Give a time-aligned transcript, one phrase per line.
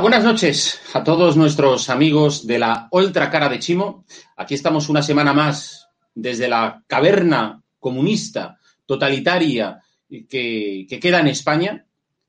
[0.00, 4.06] Buenas noches a todos nuestros amigos de la Ultra Cara de Chimo.
[4.36, 9.78] Aquí estamos una semana más desde la caverna comunista, totalitaria
[10.08, 11.84] que, que queda en España.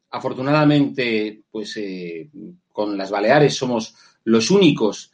[0.10, 2.30] Afortunadamente, pues eh,
[2.74, 3.96] con las Baleares somos
[4.26, 5.12] los únicos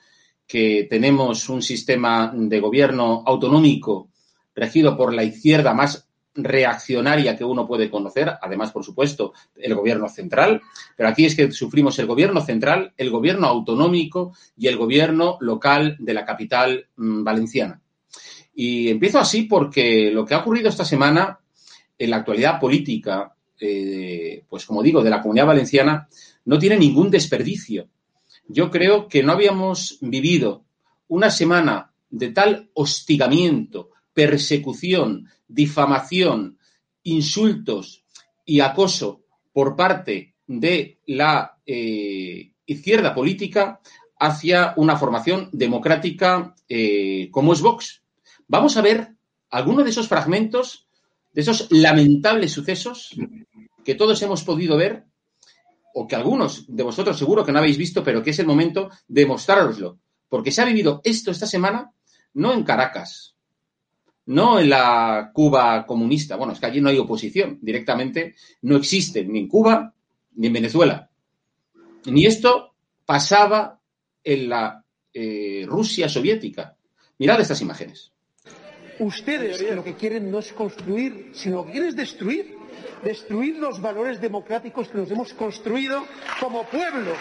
[0.48, 4.10] que tenemos un sistema de gobierno autonómico
[4.56, 6.07] regido por la izquierda más
[6.38, 10.62] reaccionaria que uno puede conocer, además, por supuesto, el gobierno central,
[10.96, 15.98] pero aquí es que sufrimos el gobierno central, el gobierno autonómico y el gobierno local
[16.00, 17.82] de la capital mm, valenciana.
[18.54, 21.40] Y empiezo así porque lo que ha ocurrido esta semana
[21.98, 26.08] en la actualidad política, eh, pues como digo, de la comunidad valenciana,
[26.46, 27.88] no tiene ningún desperdicio.
[28.48, 30.64] Yo creo que no habíamos vivido
[31.08, 36.58] una semana de tal hostigamiento, persecución, difamación,
[37.04, 38.04] insultos
[38.44, 39.22] y acoso
[39.54, 43.80] por parte de la eh, izquierda política
[44.20, 48.02] hacia una formación democrática eh, como es Vox.
[48.48, 49.14] Vamos a ver
[49.52, 50.88] algunos de esos fragmentos,
[51.32, 53.16] de esos lamentables sucesos
[53.86, 55.06] que todos hemos podido ver,
[55.94, 58.90] o que algunos de vosotros seguro que no habéis visto, pero que es el momento
[59.08, 60.00] de mostrároslo.
[60.28, 61.92] Porque se ha vivido esto esta semana,
[62.34, 63.37] no en Caracas,
[64.28, 66.36] no en la Cuba comunista.
[66.36, 67.60] Bueno, es que allí no hay oposición.
[67.62, 69.94] Directamente no existe ni en Cuba
[70.36, 71.10] ni en Venezuela.
[72.06, 72.74] Ni esto
[73.06, 73.80] pasaba
[74.24, 74.84] en la
[75.14, 76.76] eh, Rusia soviética.
[77.18, 78.12] Mirad estas imágenes.
[79.00, 82.57] Ustedes lo que quieren no es construir, sino que quieren es destruir.
[83.04, 86.06] Destruir los valores democráticos que nos hemos construido
[86.40, 87.14] como pueblo.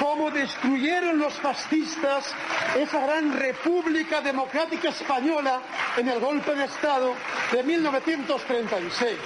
[0.00, 2.34] Como destruyeron los fascistas
[2.76, 5.60] esa gran República Democrática Española
[5.96, 7.14] en el golpe de Estado
[7.52, 9.18] de 1936.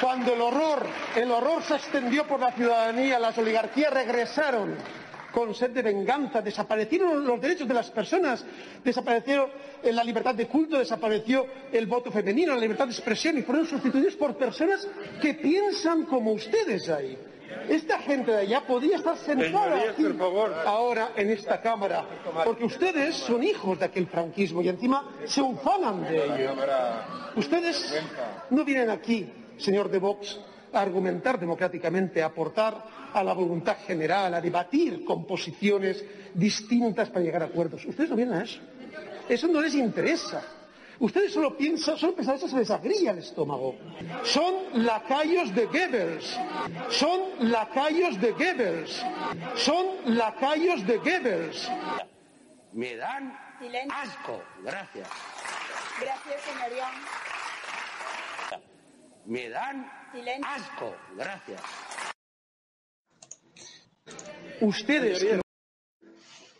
[0.00, 4.76] Cuando el horror, el horror se extendió por la ciudadanía, las oligarquías regresaron
[5.34, 8.44] con sed de venganza, desaparecieron los derechos de las personas,
[8.84, 9.50] desapareció
[9.82, 13.66] eh, la libertad de culto, desapareció el voto femenino, la libertad de expresión y fueron
[13.66, 14.86] sustituidos por personas
[15.20, 17.18] que piensan como ustedes ahí.
[17.68, 20.54] Esta gente de allá podría estar sentada Señorías, aquí, por favor.
[20.66, 22.04] ahora en esta Cámara,
[22.44, 26.54] porque ustedes son hijos de aquel franquismo y encima se ufanan de ello.
[27.36, 28.00] Ustedes
[28.50, 30.38] no vienen aquí, señor de Vox,
[30.80, 36.04] a argumentar democráticamente, a aportar a la voluntad general, a debatir con posiciones
[36.34, 37.84] distintas para llegar a acuerdos.
[37.84, 38.60] Ustedes no vienen a eso.
[39.28, 40.42] Eso no les interesa.
[40.98, 43.76] Ustedes solo piensan, solo pensar eso se les agrilla el estómago.
[44.22, 44.54] Son
[44.84, 46.38] lacayos de Goebbels.
[46.90, 49.04] Son lacayos de Goebbels.
[49.56, 49.86] Son
[50.16, 51.70] lacayos de Goebbels.
[52.72, 53.92] Me dan Silencio.
[53.92, 54.42] asco.
[54.62, 55.08] Gracias.
[56.00, 56.86] Gracias, señoría.
[59.26, 60.03] Me dan.
[60.42, 60.94] Asco.
[61.16, 61.60] Gracias.
[64.60, 65.40] Ustedes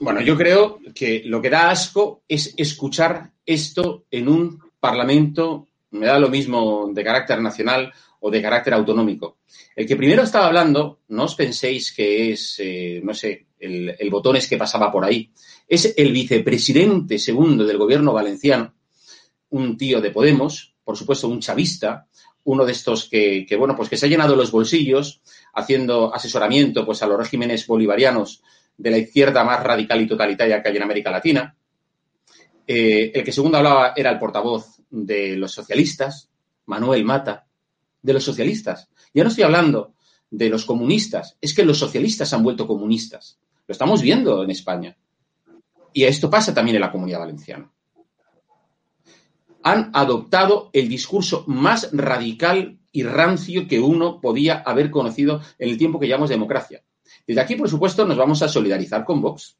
[0.00, 6.06] Bueno, yo creo que lo que da asco es escuchar esto en un parlamento, me
[6.06, 9.38] da lo mismo de carácter nacional o de carácter autonómico.
[9.76, 14.10] El que primero estaba hablando, no os penséis que es, eh, no sé, el, el
[14.10, 15.30] botones que pasaba por ahí.
[15.68, 18.74] Es el vicepresidente segundo del gobierno valenciano,
[19.50, 22.08] un tío de Podemos, por supuesto un chavista,
[22.44, 25.22] uno de estos que, bueno, pues que se ha llenado los bolsillos
[25.54, 28.42] haciendo asesoramiento pues a los regímenes bolivarianos
[28.76, 31.56] de la izquierda más radical y totalitaria que hay en América Latina.
[32.66, 36.30] Eh, el que segundo hablaba era el portavoz de los socialistas,
[36.66, 37.46] Manuel Mata,
[38.02, 38.88] de los socialistas.
[39.12, 39.94] Ya no estoy hablando
[40.30, 43.38] de los comunistas, es que los socialistas han vuelto comunistas.
[43.66, 44.96] Lo estamos viendo en España.
[45.92, 47.70] Y esto pasa también en la comunidad valenciana.
[49.64, 55.76] Han adoptado el discurso más radical y rancio que uno podía haber conocido en el
[55.76, 56.84] tiempo que llamamos democracia.
[57.26, 59.56] Desde aquí, por supuesto, nos vamos a solidarizar con Vox,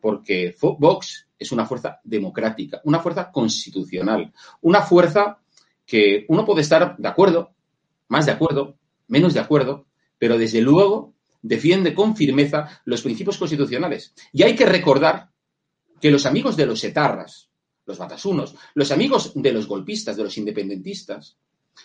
[0.00, 4.32] porque Vox es una fuerza democrática, una fuerza constitucional,
[4.62, 5.38] una fuerza
[5.84, 7.52] que uno puede estar de acuerdo,
[8.08, 8.78] más de acuerdo,
[9.08, 9.86] menos de acuerdo,
[10.18, 14.14] pero desde luego defiende con firmeza los principios constitucionales.
[14.32, 15.28] Y hay que recordar
[16.00, 17.50] que los amigos de los etarras,
[17.86, 21.36] los batasunos, los amigos de los golpistas, de los independentistas,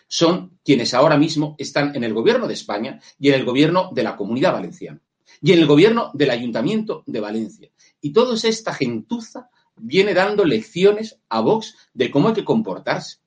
[0.08, 4.04] son quienes ahora mismo están en el gobierno de España y en el gobierno de
[4.04, 5.02] la comunidad valenciana
[5.42, 7.70] y en el gobierno del ayuntamiento de Valencia.
[8.02, 13.18] Y toda esta gentuza viene dando lecciones a Vox de cómo hay que comportarse.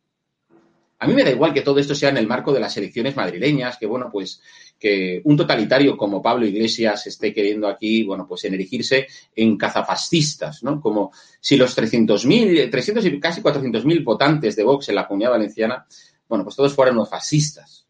[0.99, 3.17] A mí me da igual que todo esto sea en el marco de las elecciones
[3.17, 4.41] madrileñas, que bueno, pues
[4.83, 9.07] que un totalitario como Pablo Iglesias esté queriendo aquí, bueno, pues en erigirse
[9.37, 10.81] en cazafascistas, ¿no?
[10.81, 15.87] Como si los 300.000, 300 y casi 400.000 votantes de Vox en la comunidad valenciana
[16.33, 17.87] bueno, pues todos fueran unos fascistas.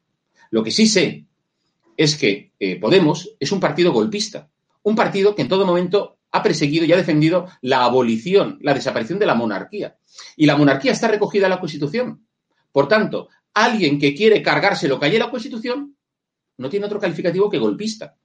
[0.50, 1.26] Lo que sí sé
[1.96, 4.48] es que eh, Podemos es un partido golpista,
[4.82, 9.20] un partido que en todo momento ha perseguido y ha defendido la abolición, la desaparición
[9.20, 9.96] de la monarquía.
[10.36, 12.26] Y la monarquía está recogida en la Constitución.
[12.72, 15.94] Por tanto, alguien que quiere cargarse lo que hay en la Constitución
[16.58, 18.16] no tiene otro calificativo que golpista.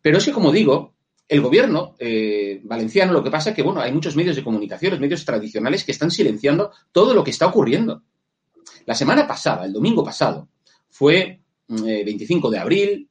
[0.00, 0.94] Pero es que, como digo,
[1.28, 4.90] el gobierno eh, valenciano lo que pasa es que, bueno, hay muchos medios de comunicación,
[4.92, 8.02] los medios tradicionales que están silenciando todo lo que está ocurriendo.
[8.86, 10.48] La semana pasada, el domingo pasado,
[10.90, 13.08] fue eh, 25 de abril,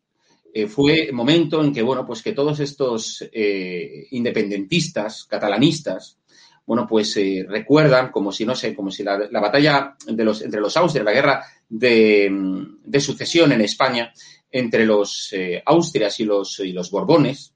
[0.53, 6.17] eh, fue momento en que, bueno, pues que todos estos eh, independentistas, catalanistas,
[6.65, 7.15] bueno, pues
[7.47, 11.03] recuerdan como si, no sé, como si la, la batalla de los, entre los Austrias,
[11.03, 14.13] la guerra de, sucesión en España
[14.51, 17.53] entre los eh, Austrias y los, y los Borbones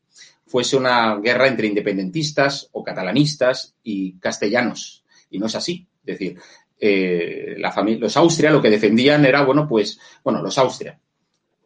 [0.48, 5.04] fuese una guerra entre independentistas o catalanistas y castellanos.
[5.30, 5.86] Y no es así.
[6.06, 6.38] Es decir,
[6.80, 11.00] eh, la los Austria lo que defendían era, bueno, pues, bueno, los Austria,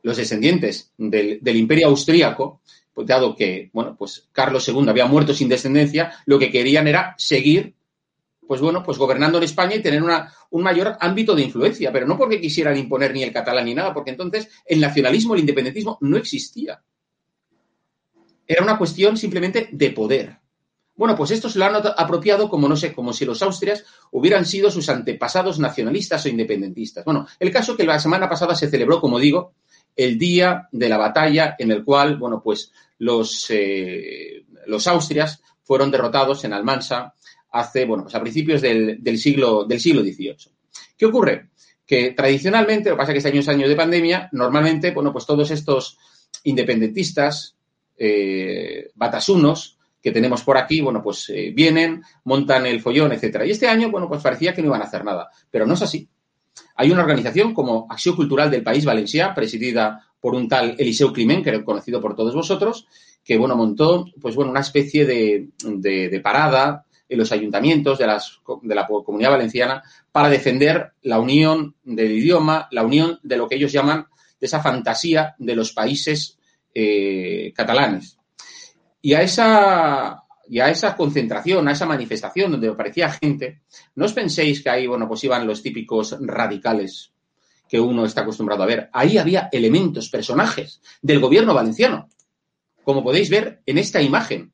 [0.01, 2.61] los descendientes del, del imperio austríaco,
[2.93, 7.13] pues dado que, bueno, pues Carlos II había muerto sin descendencia, lo que querían era
[7.17, 7.75] seguir,
[8.49, 12.07] pues bueno, pues gobernando en España y tener una, un mayor ámbito de influencia, pero
[12.07, 15.99] no porque quisieran imponer ni el catalán ni nada, porque entonces el nacionalismo, el independentismo
[16.01, 16.81] no existía.
[18.47, 20.39] Era una cuestión simplemente de poder.
[20.95, 24.47] Bueno, pues esto se lo han apropiado como, no sé, como si los austrias hubieran
[24.47, 27.05] sido sus antepasados nacionalistas o independentistas.
[27.05, 29.53] Bueno, el caso que la semana pasada se celebró, como digo,
[29.95, 35.91] el día de la batalla en el cual, bueno, pues los, eh, los austrias fueron
[35.91, 37.13] derrotados en Almansa
[37.51, 40.35] hace, bueno, pues a principios del, del, siglo, del siglo XVIII.
[40.97, 41.49] ¿Qué ocurre?
[41.85, 45.11] Que tradicionalmente, lo que pasa es que este año es año de pandemia, normalmente, bueno,
[45.11, 45.97] pues todos estos
[46.43, 47.55] independentistas,
[47.97, 53.45] eh, batasunos, que tenemos por aquí, bueno, pues eh, vienen, montan el follón, etcétera.
[53.45, 55.81] Y este año, bueno, pues parecía que no iban a hacer nada, pero no es
[55.81, 56.07] así.
[56.75, 61.43] Hay una organización como Acción Cultural del País Valencià, presidida por un tal Eliseu Climent,
[61.43, 62.87] que conocido por todos vosotros,
[63.23, 68.39] que bueno, montó pues bueno, una especie de, de parada en los ayuntamientos de, las,
[68.61, 73.55] de la comunidad valenciana para defender la unión del idioma, la unión de lo que
[73.55, 74.07] ellos llaman
[74.39, 76.37] de esa fantasía de los países
[76.73, 78.17] eh, catalanes.
[79.01, 83.61] Y a esa y a esa concentración, a esa manifestación donde aparecía gente,
[83.95, 87.13] no os penséis que ahí, bueno, pues iban los típicos radicales
[87.69, 88.89] que uno está acostumbrado a ver.
[88.91, 92.09] Ahí había elementos, personajes del gobierno valenciano,
[92.83, 94.51] como podéis ver en esta imagen.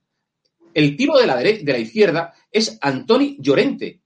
[0.74, 4.00] El tipo de la, de la izquierda es Antoni Llorente,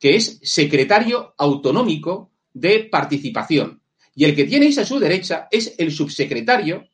[0.00, 3.80] que es secretario autonómico de participación.
[4.16, 6.88] Y el que tenéis a su derecha es el subsecretario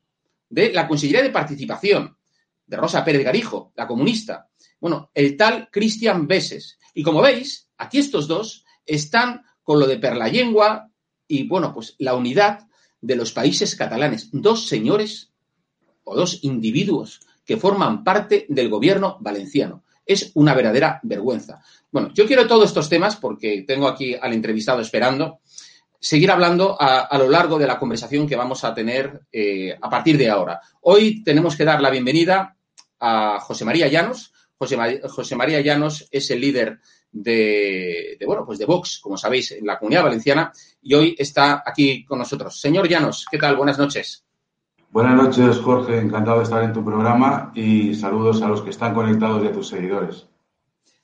[0.51, 2.19] de la Consellería de Participación,
[2.67, 4.51] de Rosa Pérez Garijo, la comunista.
[4.79, 6.79] Bueno, el tal Cristian Beses.
[6.93, 10.91] Y como veis, aquí estos dos están con lo de Perlayengua
[11.27, 12.69] y, bueno, pues la unidad
[13.01, 14.29] de los países catalanes.
[14.33, 15.33] Dos señores
[16.05, 19.83] o dos individuos que forman parte del gobierno valenciano.
[20.07, 21.61] Es una verdadera vergüenza.
[21.91, 25.41] Bueno, yo quiero todos estos temas porque tengo aquí al entrevistado esperando
[26.05, 30.19] seguir hablando a, lo largo de la conversación que vamos a tener eh, a partir
[30.19, 30.61] de ahora.
[30.83, 32.59] Hoy tenemos que dar la bienvenida
[33.01, 34.31] a José María Llanos.
[34.59, 36.79] José, José María Llanos es el líder
[37.11, 41.63] de, de, bueno, pues de Vox, como sabéis, en la Comunidad Valenciana, y hoy está
[41.65, 42.61] aquí con nosotros.
[42.61, 43.57] Señor Llanos, ¿qué tal?
[43.57, 44.24] Buenas noches.
[44.95, 45.99] Buenas noches, Jorge.
[45.99, 49.53] Encantado de estar en tu programa y saludos a los que están conectados y a
[49.53, 50.29] tus seguidores.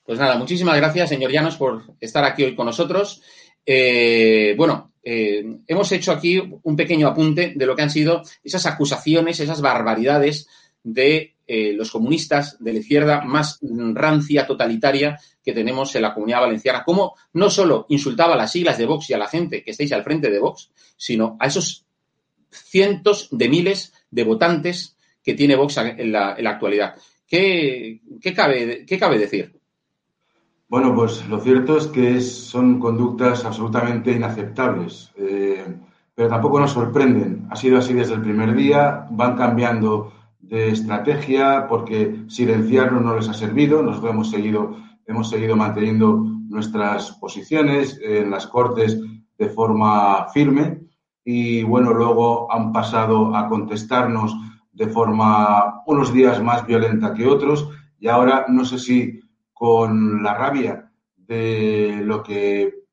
[0.04, 3.20] Pues nada, muchísimas gracias, señor Llanos, por estar aquí hoy con nosotros.
[3.66, 8.64] Eh, bueno, eh, hemos hecho aquí un pequeño apunte de lo que han sido esas
[8.66, 10.46] acusaciones, esas barbaridades
[10.84, 16.42] de eh, los comunistas de la izquierda más rancia, totalitaria que tenemos en la comunidad
[16.42, 16.84] valenciana.
[16.86, 20.04] Cómo no solo insultaba las siglas de Vox y a la gente que estáis al
[20.04, 21.86] frente de Vox, sino a esos
[22.50, 26.96] cientos de miles de votantes que tiene Vox en la, en la actualidad.
[27.26, 29.60] ¿Qué, qué, cabe, ¿Qué cabe decir?
[30.68, 35.64] Bueno, pues lo cierto es que son conductas absolutamente inaceptables, eh,
[36.14, 37.46] pero tampoco nos sorprenden.
[37.50, 43.28] Ha sido así desde el primer día, van cambiando de estrategia porque silenciarnos no les
[43.28, 43.82] ha servido.
[43.82, 44.76] Nosotros hemos seguido,
[45.06, 49.00] hemos seguido manteniendo nuestras posiciones en las Cortes
[49.38, 50.89] de forma firme
[51.24, 54.34] y bueno, luego han pasado a contestarnos
[54.72, 59.20] de forma unos días más violenta que otros y ahora no sé si
[59.52, 62.84] con la rabia de lo que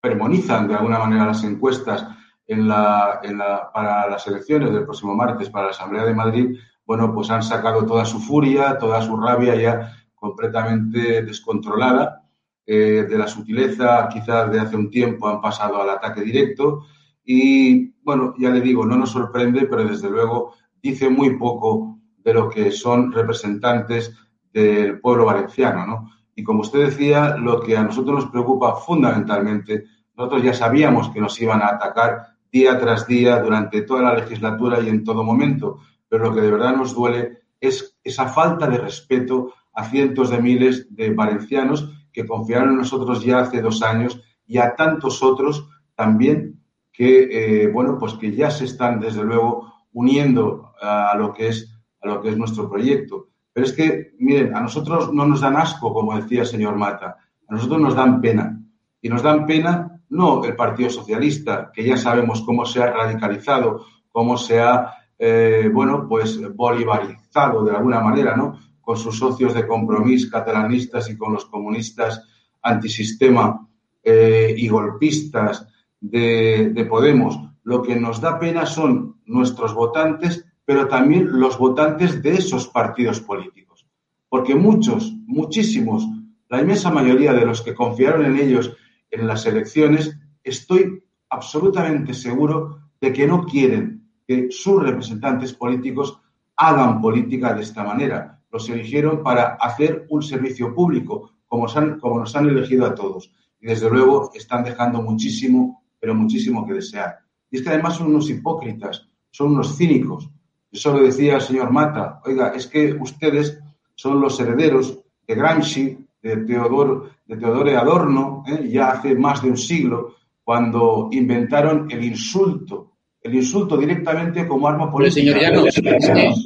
[0.00, 2.06] premonizan de alguna manera las encuestas
[2.46, 6.58] en la, en la, para las elecciones del próximo martes para la Asamblea de Madrid,
[6.84, 12.20] bueno, pues han sacado toda su furia, toda su rabia ya completamente descontrolada.
[12.66, 16.86] Eh, de la sutileza, quizás de hace un tiempo, han pasado al ataque directo.
[17.24, 22.34] Y bueno, ya le digo, no nos sorprende, pero desde luego dice muy poco de
[22.34, 24.14] lo que son representantes
[24.52, 26.10] del pueblo valenciano, ¿no?
[26.34, 29.84] Y como usted decía, lo que a nosotros nos preocupa fundamentalmente,
[30.16, 34.80] nosotros ya sabíamos que nos iban a atacar día tras día durante toda la legislatura
[34.80, 35.78] y en todo momento,
[36.08, 40.40] pero lo que de verdad nos duele es esa falta de respeto a cientos de
[40.40, 45.68] miles de valencianos que confiaron en nosotros ya hace dos años y a tantos otros
[45.96, 46.60] también
[46.94, 51.76] que, eh, bueno, pues que ya se están desde luego uniendo a lo que es,
[52.00, 53.28] a lo que es nuestro proyecto.
[53.52, 57.16] Pero es que, miren, a nosotros no nos dan asco, como decía el señor Mata,
[57.48, 58.60] a nosotros nos dan pena.
[59.02, 63.84] Y nos dan pena no el Partido Socialista, que ya sabemos cómo se ha radicalizado,
[64.10, 68.58] cómo se ha, eh, bueno, pues bolivarizado de alguna manera, ¿no?
[68.80, 72.22] Con sus socios de compromiso catalanistas y con los comunistas
[72.62, 73.66] antisistema
[74.02, 75.66] eh, y golpistas
[76.10, 77.38] de, de Podemos.
[77.62, 83.20] Lo que nos da pena son nuestros votantes pero también los votantes de esos partidos
[83.20, 83.86] políticos.
[84.28, 86.06] Porque muchos, muchísimos,
[86.48, 88.74] la inmensa mayoría de los que confiaron en ellos
[89.10, 96.18] en las elecciones, estoy absolutamente seguro de que no quieren que sus representantes políticos
[96.56, 98.40] hagan política de esta manera.
[98.50, 103.30] Los eligieron para hacer un servicio público, como, han, como nos han elegido a todos.
[103.60, 107.16] Y desde luego están dejando muchísimo, pero muchísimo que desear.
[107.50, 110.28] Y es que además son unos hipócritas, son unos cínicos,
[110.70, 112.20] eso lo decía el señor Mata.
[112.26, 113.58] Oiga, es que ustedes
[113.94, 118.68] son los herederos de Gramsci, de Teodoro, de Teodoro Adorno, ¿eh?
[118.68, 122.92] ya hace más de un siglo, cuando inventaron el insulto,
[123.22, 125.38] el insulto directamente como arma política.
[125.40, 126.44] Pero señor Llanos,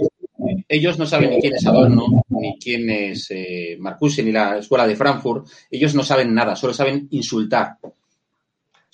[0.69, 4.87] ellos no saben ni quién es Adorno, ni quién es eh, Marcuse, ni la escuela
[4.87, 5.49] de Frankfurt.
[5.69, 7.77] Ellos no saben nada, solo saben insultar.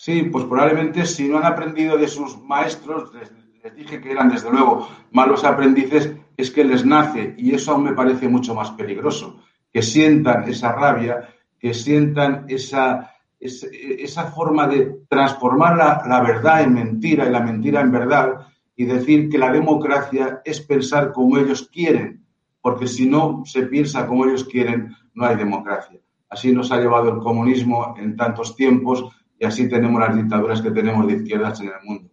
[0.04, 4.50] Sí, pues probablemente si no han aprendido de sus maestros, les dije que eran desde
[4.50, 9.40] luego malos aprendices, es que les nace, y eso aún me parece mucho más peligroso,
[9.72, 16.74] que sientan esa rabia, que sientan esa, esa, forma de transformar la, la verdad en
[16.74, 18.46] mentira y la mentira en verdad
[18.76, 22.26] y decir que la democracia es pensar como ellos quieren,
[22.60, 25.98] porque si no se piensa como ellos quieren, no hay democracia.
[26.28, 29.08] Así nos ha llevado el comunismo en tantos tiempos
[29.38, 32.10] y así tenemos las dictaduras que tenemos de izquierdas en el mundo.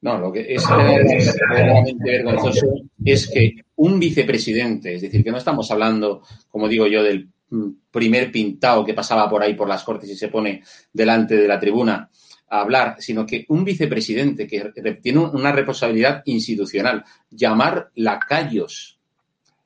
[0.00, 2.66] No, lo que es verdaderamente vergonzoso
[3.02, 7.30] es que un vicepresidente, es decir, que no estamos hablando, como digo yo, del
[7.90, 10.62] primer pintado que pasaba por ahí por las Cortes y se pone
[10.92, 12.10] delante de la tribuna
[12.48, 18.98] a hablar, sino que un vicepresidente que tiene una responsabilidad institucional, llamar lacayos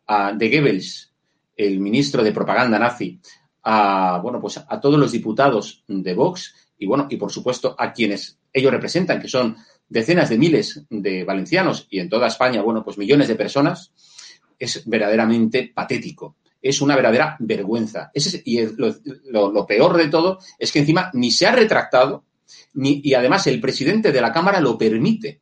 [0.06, 1.12] a, de Goebbels,
[1.56, 3.20] el ministro de propaganda nazi,
[3.62, 7.92] a, bueno, pues a todos los diputados de Vox y, bueno, y por supuesto a
[7.92, 9.56] quienes ellos representan, que son
[9.88, 13.92] decenas de miles de valencianos y en toda España, bueno, pues millones de personas,
[14.58, 16.36] es verdaderamente patético.
[16.60, 18.10] Es una verdadera vergüenza.
[18.44, 18.94] Y lo,
[19.26, 22.24] lo, lo, peor de todo es que encima ni se ha retractado
[22.74, 25.40] ni, y además el presidente de la Cámara lo permite.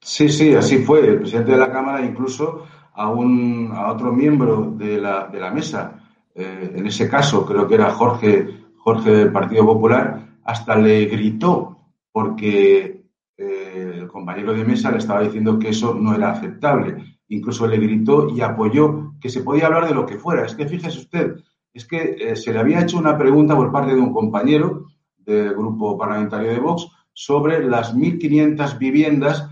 [0.00, 1.00] Sí, sí, así fue.
[1.00, 5.50] El presidente de la Cámara incluso a, un, a otro miembro de la, de la
[5.50, 6.03] mesa,
[6.34, 11.78] eh, en ese caso creo que era Jorge, Jorge del Partido Popular, hasta le gritó
[12.10, 13.04] porque
[13.36, 17.18] eh, el compañero de mesa le estaba diciendo que eso no era aceptable.
[17.28, 20.44] Incluso le gritó y apoyó que se podía hablar de lo que fuera.
[20.44, 21.36] Es que fíjese usted,
[21.72, 24.88] es que eh, se le había hecho una pregunta por parte de un compañero
[25.18, 29.48] del grupo parlamentario de Vox sobre las 1.500 viviendas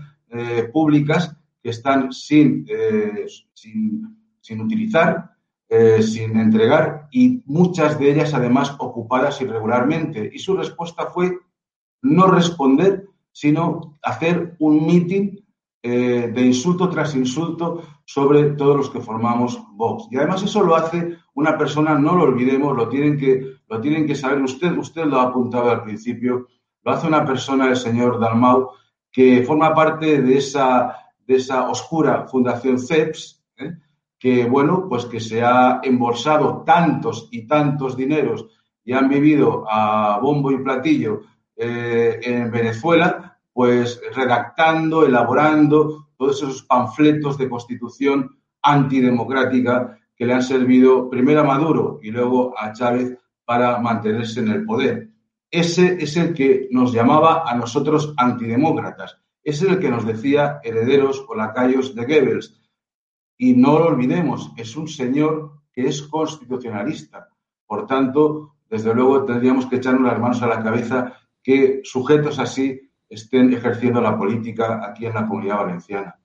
[0.73, 2.65] públicas que están sin,
[3.53, 5.32] sin, sin utilizar,
[5.75, 10.29] eh, sin entregar y muchas de ellas además ocupadas irregularmente.
[10.31, 11.39] Y su respuesta fue
[12.03, 15.43] no responder, sino hacer un mitin
[15.81, 20.09] eh, de insulto tras insulto sobre todos los que formamos Vox.
[20.11, 24.05] Y además eso lo hace una persona, no lo olvidemos, lo tienen que, lo tienen
[24.05, 26.49] que saber usted, usted lo ha apuntado al principio,
[26.83, 28.69] lo hace una persona, el señor Dalmau,
[29.11, 30.95] que forma parte de esa,
[31.25, 33.73] de esa oscura fundación CEPS, ¿eh?
[34.23, 38.45] Que, bueno, pues que se ha embolsado tantos y tantos dineros
[38.85, 41.23] y han vivido a bombo y platillo
[41.57, 50.43] eh, en Venezuela, pues redactando, elaborando todos esos panfletos de constitución antidemocrática que le han
[50.43, 55.09] servido primero a Maduro y luego a Chávez para mantenerse en el poder.
[55.51, 59.17] Ese es el que nos llamaba a nosotros antidemócratas.
[59.43, 62.62] Ese es el que nos decía herederos o lacayos de Goebbels.
[63.37, 67.29] Y no lo olvidemos, es un señor que es constitucionalista.
[67.65, 72.79] Por tanto, desde luego tendríamos que echarnos las manos a la cabeza que sujetos así
[73.09, 76.19] estén ejerciendo la política aquí en la comunidad valenciana.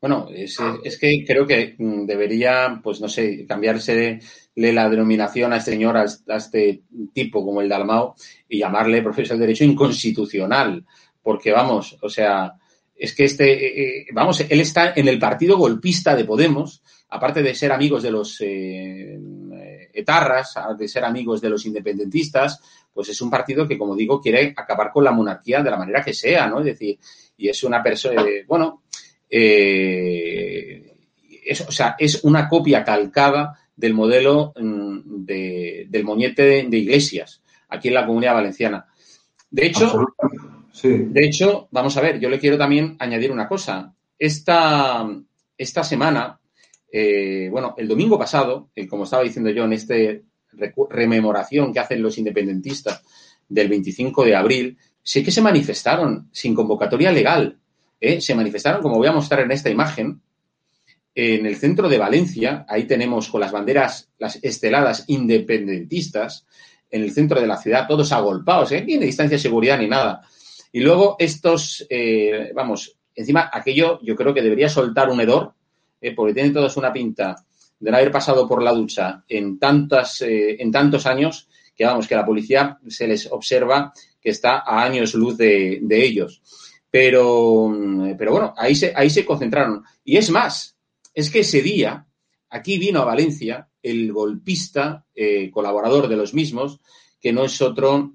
[0.00, 0.58] Bueno, es,
[1.00, 4.20] que creo que debería, pues no sé, cambiarse de,
[4.54, 8.14] de la denominación a este señor, a, a, este tipo como el Dalmao,
[8.48, 10.84] y llamarle profesor de Derecho inconstitucional.
[11.22, 12.54] Porque vamos, o sea,
[12.98, 17.54] es que este, eh, vamos, él está en el partido golpista de Podemos, aparte de
[17.54, 19.18] ser amigos de los eh,
[19.92, 22.60] etarras, de ser amigos de los independentistas,
[22.92, 26.02] pues es un partido que, como digo, quiere acabar con la monarquía de la manera
[26.02, 26.60] que sea, ¿no?
[26.60, 26.98] Es decir,
[27.36, 28.84] y es una persona, eh, bueno,
[29.28, 30.96] eh,
[31.44, 37.42] es, o sea, es una copia calcada del modelo mm, de, del moñete de, Iglesias,
[37.68, 38.86] aquí en la comunidad valenciana.
[39.50, 40.06] De hecho,
[40.82, 43.94] de hecho, vamos a ver, yo le quiero también añadir una cosa.
[44.18, 45.06] Esta,
[45.56, 46.38] esta semana,
[46.90, 50.24] eh, bueno, el domingo pasado, eh, como estaba diciendo yo en este
[50.90, 53.02] rememoración que hacen los independentistas
[53.48, 57.58] del 25 de abril, sí que se manifestaron sin convocatoria legal.
[58.00, 58.20] ¿eh?
[58.20, 60.20] Se manifestaron, como voy a mostrar en esta imagen,
[61.14, 62.66] en el centro de Valencia.
[62.68, 66.46] Ahí tenemos con las banderas, las esteladas independentistas,
[66.90, 68.84] en el centro de la ciudad, todos agolpados, ¿eh?
[68.86, 70.22] ni de distancia de seguridad ni nada.
[70.72, 75.54] Y luego estos, eh, vamos, encima aquello yo creo que debería soltar un hedor,
[76.00, 77.36] eh, porque tienen todos una pinta
[77.78, 82.06] de no haber pasado por la ducha en, tantas, eh, en tantos años que vamos,
[82.06, 86.42] que la policía se les observa que está a años luz de, de ellos.
[86.90, 87.70] Pero,
[88.16, 89.84] pero bueno, ahí se, ahí se concentraron.
[90.02, 90.76] Y es más,
[91.12, 92.06] es que ese día,
[92.48, 95.04] aquí vino a Valencia el golpista,
[95.52, 96.80] colaborador de los mismos,
[97.20, 98.14] que no es otro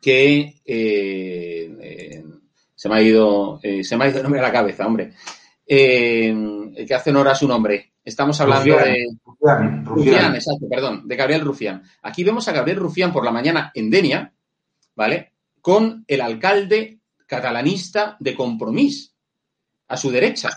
[0.00, 2.24] que eh, eh,
[2.74, 5.12] se me ha ido, se me ha ido el nombre a la cabeza, hombre.
[5.66, 7.92] que hace honor a su nombre.
[8.04, 11.82] Estamos hablando Rufián, de Rufián, Rufián, exacto, perdón, de Gabriel Rufián.
[12.02, 14.34] Aquí vemos a Gabriel Rufián por la mañana en Denia,
[14.94, 15.32] ¿vale?
[15.62, 19.14] Con el alcalde catalanista de Compromís,
[19.88, 20.50] a su derecha.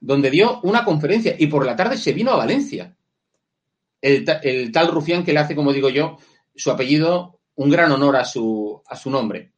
[0.00, 2.96] donde dio una conferencia y por la tarde se vino a Valencia.
[4.00, 6.16] El, el tal Rufián que le hace, como digo yo,
[6.54, 9.52] su apellido, un gran honor a su, a su nombre.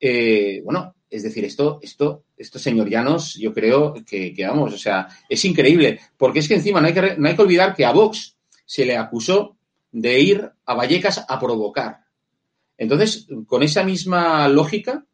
[0.00, 4.78] Eh, bueno, es decir, esto, esto, esto, señor Llanos, yo creo que, que, vamos, o
[4.78, 7.84] sea, es increíble, porque es que encima no hay que, no hay que olvidar que
[7.84, 9.56] a Vox se le acusó
[9.90, 11.98] de ir a Vallecas a provocar.
[12.78, 15.04] Entonces, con esa misma lógica,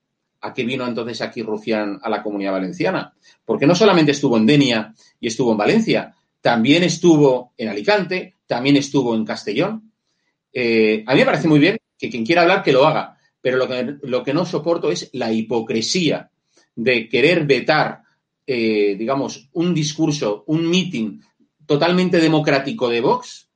[0.41, 3.12] ¿a qué vino entonces aquí Rufián a la comunidad valenciana?
[3.45, 8.77] Porque no solamente estuvo en Denia y estuvo en Valencia, también estuvo en Alicante, también
[8.77, 9.93] estuvo en Castellón.
[10.53, 13.57] Eh, a mí me parece muy bien que quien quiera hablar que lo haga, pero
[13.57, 16.31] lo que, lo que no soporto es la hipocresía
[16.75, 18.03] de querer vetar,
[18.47, 21.21] eh, digamos, un discurso, un meeting
[21.67, 23.49] totalmente democrático de Vox,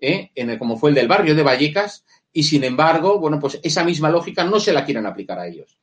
[0.00, 3.58] eh, en el, como fue el del barrio de Vallecas, y sin embargo, bueno, pues
[3.62, 5.78] esa misma lógica no se la quieren aplicar a ellos.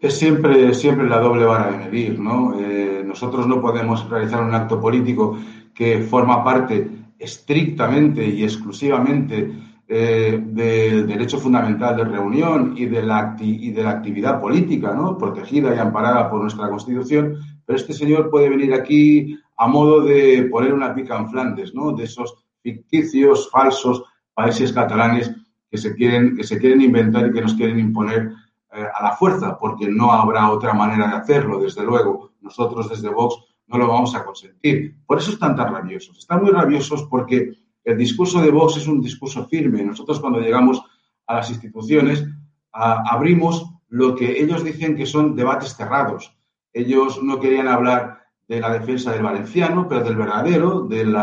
[0.00, 2.56] Es siempre, siempre la doble vara de medir, ¿no?
[2.60, 5.36] Eh, nosotros no podemos realizar un acto político
[5.74, 9.50] que forma parte estrictamente y exclusivamente
[9.90, 15.16] eh, del derecho fundamental de reunión y de, la y de la actividad política, ¿no?
[15.16, 20.46] protegida y amparada por nuestra Constitución, pero este señor puede venir aquí a modo de
[20.50, 21.92] poner una pica en Flandes, ¿no?
[21.92, 25.34] de esos ficticios, falsos países catalanes
[25.70, 28.30] que se quieren, que se quieren inventar y que nos quieren imponer
[28.70, 32.32] eh, a la fuerza, porque no habrá otra manera de hacerlo, desde luego.
[32.42, 34.96] Nosotros desde Vox no lo vamos a consentir.
[35.06, 36.18] Por eso están tan rabiosos.
[36.18, 37.52] Están muy rabiosos porque
[37.88, 39.82] el discurso de Vox es un discurso firme.
[39.82, 40.82] Nosotros cuando llegamos
[41.26, 42.22] a las instituciones
[42.70, 46.36] abrimos lo que ellos dicen que son debates cerrados.
[46.70, 51.14] Ellos no querían hablar de la defensa del valenciano, pero del verdadero, del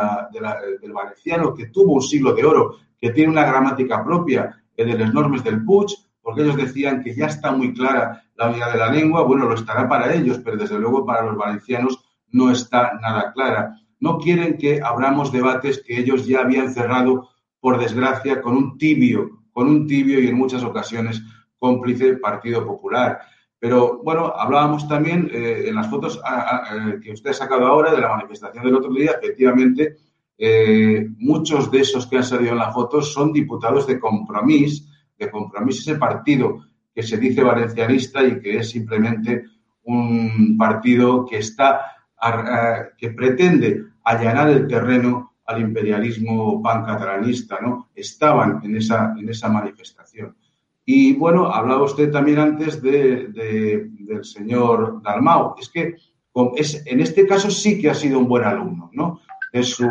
[0.92, 5.44] valenciano que tuvo un siglo de oro, que tiene una gramática propia, de las normas
[5.44, 9.22] del Puig, porque ellos decían que ya está muy clara la unidad de la lengua,
[9.22, 13.80] bueno, lo estará para ellos, pero desde luego para los valencianos no está nada clara.
[14.00, 17.30] No quieren que abramos debates que ellos ya habían cerrado,
[17.60, 21.22] por desgracia, con un tibio, con un tibio y en muchas ocasiones
[21.58, 23.20] cómplice Partido Popular.
[23.58, 27.66] Pero bueno, hablábamos también eh, en las fotos a, a, a, que usted ha sacado
[27.66, 29.96] ahora de la manifestación del otro día, efectivamente,
[30.38, 34.86] eh, muchos de esos que han salido en la foto son diputados de Compromís,
[35.18, 36.60] de Compromís ese partido
[36.94, 39.46] que se dice valencianista y que es simplemente
[39.84, 41.95] un partido que está
[42.98, 47.90] que pretende allanar el terreno al imperialismo pancatalanista, ¿no?
[47.94, 50.36] Estaban en esa, en esa manifestación.
[50.86, 55.56] Y bueno, hablaba usted también antes de, de, del señor Dalmau.
[55.60, 55.96] Es que
[56.56, 59.22] es, en este caso sí que ha sido un buen alumno, ¿no?
[59.54, 59.88] De su,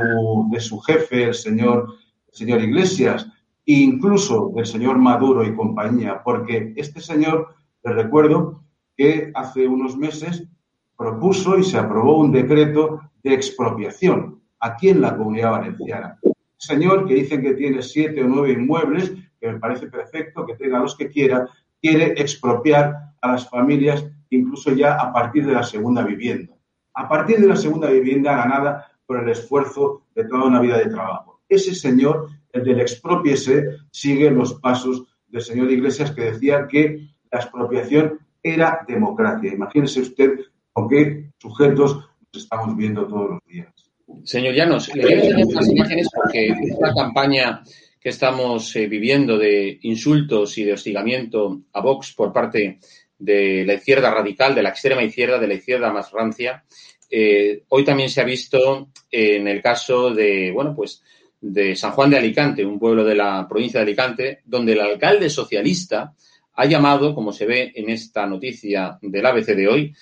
[0.50, 1.94] de su jefe, el señor,
[2.28, 3.26] el señor Iglesias,
[3.66, 8.62] e incluso del señor Maduro y compañía, porque este señor, le recuerdo
[8.96, 10.48] que hace unos meses
[10.96, 16.18] propuso y se aprobó un decreto de expropiación aquí en la comunidad valenciana.
[16.56, 20.78] Señor que dicen que tiene siete o nueve inmuebles, que me parece perfecto, que tenga
[20.78, 21.48] los que quiera,
[21.80, 26.54] quiere expropiar a las familias incluso ya a partir de la segunda vivienda.
[26.94, 30.86] A partir de la segunda vivienda ganada por el esfuerzo de toda una vida de
[30.86, 31.42] trabajo.
[31.48, 37.40] Ese señor, el del expropiese, sigue los pasos del señor Iglesias que decía que la
[37.40, 39.52] expropiación era democracia.
[39.52, 40.38] Imagínese usted
[40.88, 41.98] qué sujetos
[42.32, 43.72] estamos viendo todos los días.
[44.24, 47.62] Señor Llanos, le quiero enseñar unas imágenes porque esta campaña
[48.00, 52.78] que estamos eh, viviendo de insultos y de hostigamiento a Vox por parte
[53.18, 56.64] de la izquierda radical, de la extrema izquierda, de la izquierda más rancia,
[57.10, 61.02] eh, hoy también se ha visto en el caso de, bueno, pues
[61.40, 65.30] de San Juan de Alicante, un pueblo de la provincia de Alicante, donde el alcalde
[65.30, 66.14] socialista
[66.56, 69.94] ha llamado, como se ve en esta noticia del ABC de hoy,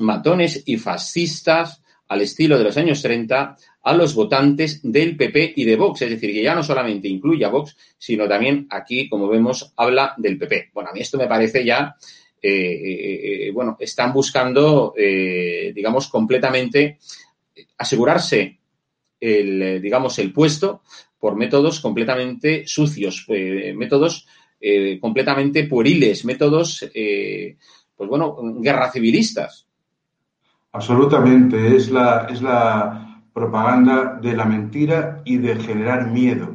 [0.00, 5.64] matones y fascistas al estilo de los años 30 a los votantes del PP y
[5.64, 6.02] de Vox.
[6.02, 10.14] Es decir, que ya no solamente incluye a Vox, sino también aquí, como vemos, habla
[10.16, 10.70] del PP.
[10.74, 11.94] Bueno, a mí esto me parece ya,
[12.42, 16.98] eh, eh, eh bueno, están buscando, digamos, completamente
[17.78, 18.58] asegurarse
[19.20, 20.82] el, digamos, el puesto
[21.18, 24.26] por métodos completamente sucios, métodos
[25.00, 29.66] completamente pueriles, métodos, pues bueno, guerra civilistas.
[30.76, 36.54] Absolutamente, es la, es la propaganda de la mentira y de generar miedo.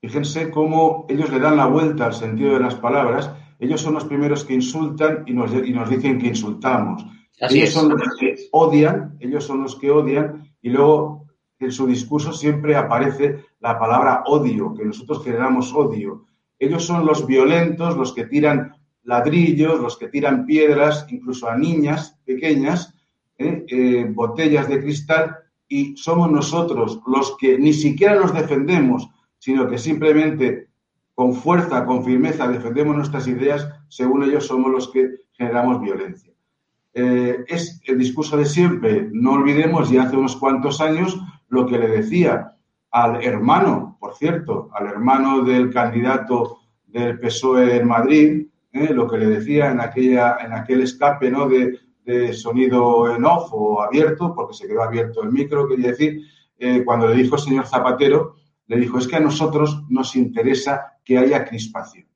[0.00, 3.30] Fíjense cómo ellos le dan la vuelta al sentido de las palabras.
[3.58, 7.04] Ellos son los primeros que insultan y nos, y nos dicen que insultamos.
[7.38, 7.74] Así ellos es.
[7.74, 11.26] son los que odian, ellos son los que odian y luego
[11.58, 16.24] en su discurso siempre aparece la palabra odio, que nosotros generamos odio.
[16.58, 22.18] Ellos son los violentos, los que tiran ladrillos, los que tiran piedras, incluso a niñas
[22.24, 22.94] pequeñas,
[23.40, 23.64] ¿eh?
[23.66, 29.78] Eh, botellas de cristal y somos nosotros los que ni siquiera los defendemos, sino que
[29.78, 30.68] simplemente
[31.14, 36.32] con fuerza, con firmeza defendemos nuestras ideas, según ellos somos los que generamos violencia.
[36.92, 39.08] Eh, es el discurso de siempre.
[39.12, 42.56] No olvidemos, ya hace unos cuantos años, lo que le decía
[42.90, 49.26] al hermano, por cierto, al hermano del candidato del PSOE en Madrid, lo que le
[49.26, 51.48] decía en, aquella, en aquel escape ¿no?
[51.48, 56.22] de, de, sonido en off o abierto, porque se quedó abierto el micro, quería decir,
[56.58, 58.36] eh, cuando le dijo el señor Zapatero,
[58.66, 62.06] le dijo, es que a nosotros nos interesa que haya crispación.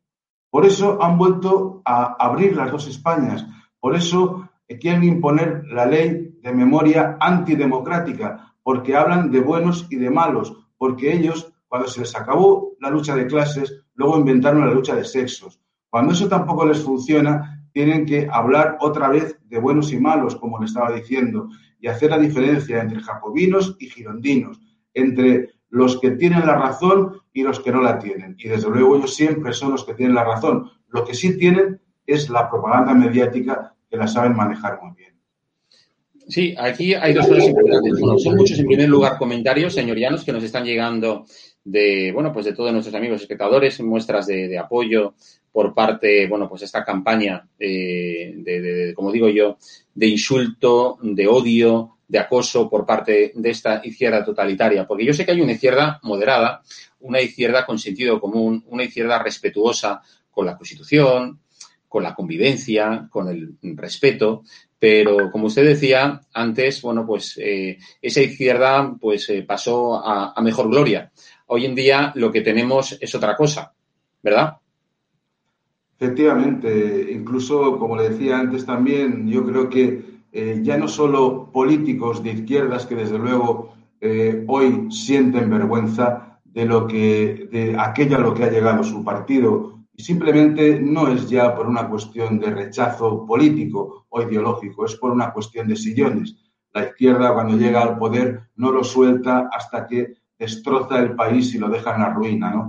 [0.51, 3.45] Por eso han vuelto a abrir las dos Españas.
[3.81, 4.49] Por eso
[4.81, 11.13] quieren imponer la ley de memoria antidemocrática, porque hablan de buenos y de malos, porque
[11.13, 15.61] ellos, cuando se les acabó la lucha de clases, luego inventaron la lucha de sexos.
[15.89, 20.61] Cuando eso tampoco les funciona, tienen que hablar otra vez de buenos y malos, como
[20.61, 21.49] le estaba diciendo,
[21.81, 24.61] y hacer la diferencia entre jacobinos y girondinos,
[24.95, 28.37] entre los que tienen la razón y los que no la tienen.
[28.39, 30.71] Y desde luego ellos siempre son los que tienen la razón.
[30.89, 35.15] Lo que sí tienen es la propaganda mediática que la saben manejar muy bien.
[36.29, 37.99] Sí, aquí hay dos cosas importantes.
[37.99, 41.25] Son muchos, en primer lugar, comentarios, señorianos, que nos están llegando
[41.65, 45.15] de, bueno, pues de todos nuestros amigos espectadores, muestras de apoyo
[45.55, 49.57] por parte, bueno, pues esta campaña eh, de, de, como digo yo,
[49.95, 54.85] de insulto, de odio, de acoso por parte de esta izquierda totalitaria.
[54.85, 56.61] Porque yo sé que hay una izquierda moderada,
[56.99, 61.39] una izquierda con sentido común, una izquierda respetuosa con la Constitución,
[61.89, 64.43] con la convivencia, con el respeto,
[64.77, 70.43] pero como usted decía antes, bueno, pues eh, esa izquierda pues eh, pasó a, a,
[70.43, 71.13] mejor gloria.
[71.47, 73.73] Hoy en día lo que tenemos es otra cosa,
[74.21, 74.57] ¿verdad?
[76.05, 82.23] Efectivamente, incluso como le decía antes también, yo creo que eh, ya no solo políticos
[82.23, 88.21] de izquierdas que desde luego eh, hoy sienten vergüenza de lo que de aquello a
[88.21, 92.51] lo que ha llegado su partido y simplemente no es ya por una cuestión de
[92.51, 96.37] rechazo político o ideológico, es por una cuestión de sillones.
[96.75, 101.59] La izquierda cuando llega al poder no lo suelta hasta que destroza el país y
[101.59, 102.69] lo deja en la ruina, ¿no?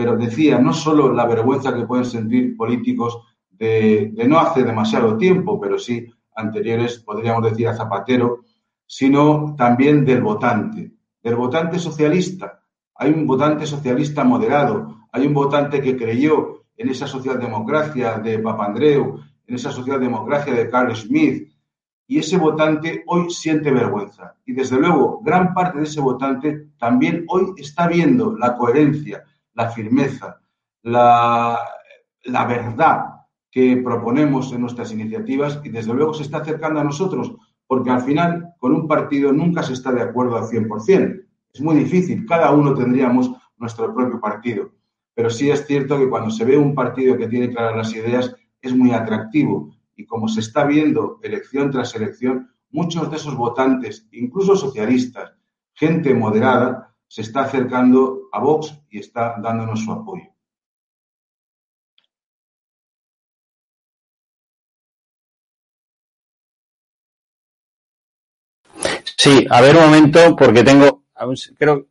[0.00, 5.60] Pero decía, no solo la vergüenza que pueden sentir políticos de, no hace demasiado tiempo,
[5.60, 8.40] pero sí anteriores, podríamos decir a Zapatero,
[8.86, 10.90] sino también del votante,
[11.22, 12.62] del votante socialista.
[12.94, 19.20] Hay un votante socialista moderado, hay un votante que creyó en esa socialdemocracia de Papandreou,
[19.46, 21.46] en esa socialdemocracia de Carl Smith,
[22.06, 24.34] y ese votante hoy siente vergüenza.
[24.46, 29.24] Y desde luego, gran parte de ese votante también hoy está viendo la coherencia,
[29.60, 30.40] la firmeza,
[30.82, 31.58] la,
[32.24, 33.04] la verdad
[33.50, 37.34] que proponemos en nuestras iniciativas y desde luego se está acercando a nosotros,
[37.66, 41.26] porque al final con un partido nunca se está de acuerdo al 100%.
[41.52, 44.70] Es muy difícil, cada uno tendríamos nuestro propio partido.
[45.14, 48.34] Pero sí es cierto que cuando se ve un partido que tiene claras las ideas
[48.62, 54.08] es muy atractivo y como se está viendo elección tras elección, muchos de esos votantes,
[54.12, 55.34] incluso socialistas,
[55.74, 60.24] gente moderada, se está acercando a Vox y está dándonos su apoyo.
[69.16, 71.04] Sí, a ver un momento, porque tengo,
[71.58, 71.86] creo,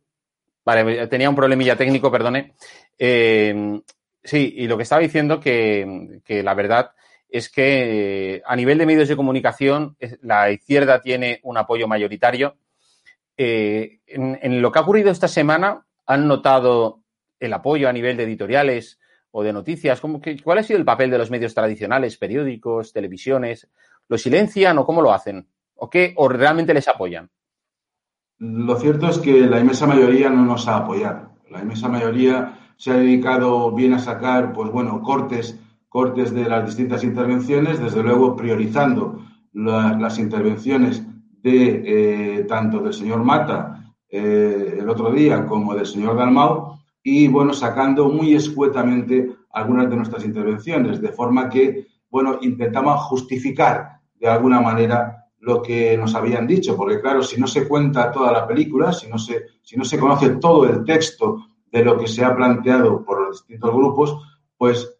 [1.08, 2.54] tenía un problemilla técnico, perdone.
[2.98, 3.80] Eh,
[4.22, 6.90] sí, y lo que estaba diciendo que, la verdad
[7.28, 12.56] es que a nivel de medios de comunicación la izquierda tiene un apoyo mayoritario.
[13.36, 17.04] Eh, en, lo que ha ocurrido esta semana, ¿han notado
[17.38, 18.98] el apoyo a nivel de editoriales
[19.30, 20.00] o de noticias?
[20.00, 23.68] ¿Cómo que, ¿Cuál ha sido el papel de los medios tradicionales, periódicos, televisiones?
[24.08, 25.46] ¿Lo silencian o cómo lo hacen?
[25.76, 26.12] ¿O qué?
[26.16, 27.30] ¿O realmente les apoyan?
[28.38, 31.30] Lo cierto es que la inmensa mayoría no nos ha apoyado.
[31.48, 36.66] La inmensa mayoría se ha dedicado bien a sacar, pues bueno, cortes, cortes de las
[36.66, 41.04] distintas intervenciones, desde luego priorizando la, las intervenciones
[41.40, 43.79] de eh, tanto del señor Mata
[44.10, 49.96] eh, el otro día como del señor Dalmau y bueno, sacando muy escuetamente algunas de
[49.96, 56.46] nuestras intervenciones, de forma que, bueno, intentamos justificar de alguna manera lo que nos habían
[56.46, 59.84] dicho, porque claro, si no se cuenta toda la película, si no se, si no
[59.84, 64.16] se conoce todo el texto de lo que se ha planteado por los distintos grupos,
[64.58, 64.98] pues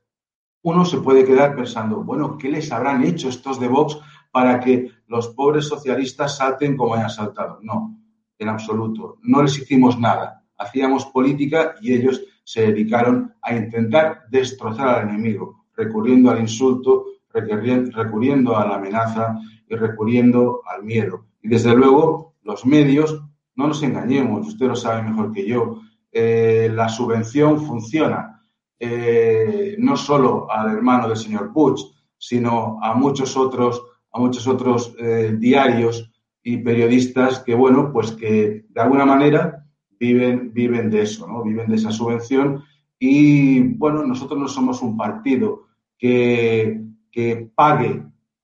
[0.62, 3.99] uno se puede quedar pensando, bueno, ¿qué les habrán hecho estos de Vox
[4.31, 7.59] para que los pobres socialistas salten como hayan saltado?
[7.62, 8.00] No,
[8.40, 9.18] en absoluto.
[9.22, 10.42] No les hicimos nada.
[10.59, 18.57] Hacíamos política y ellos se dedicaron a intentar destrozar al enemigo, recurriendo al insulto, recurriendo
[18.57, 21.26] a la amenaza y recurriendo al miedo.
[21.42, 23.22] Y desde luego, los medios,
[23.55, 28.42] no nos engañemos, usted lo sabe mejor que yo, eh, la subvención funciona
[28.79, 31.76] eh, no solo al hermano del señor Puig,
[32.18, 36.10] sino a muchos otros, a muchos otros eh, diarios
[36.42, 39.66] y periodistas que, bueno, pues que de alguna manera
[39.98, 41.42] viven, viven de eso, ¿no?
[41.42, 42.64] Viven de esa subvención
[42.98, 45.66] y, bueno, nosotros no somos un partido
[45.98, 48.03] que, que pague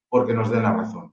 [0.08, 1.12] porque nos den la razón.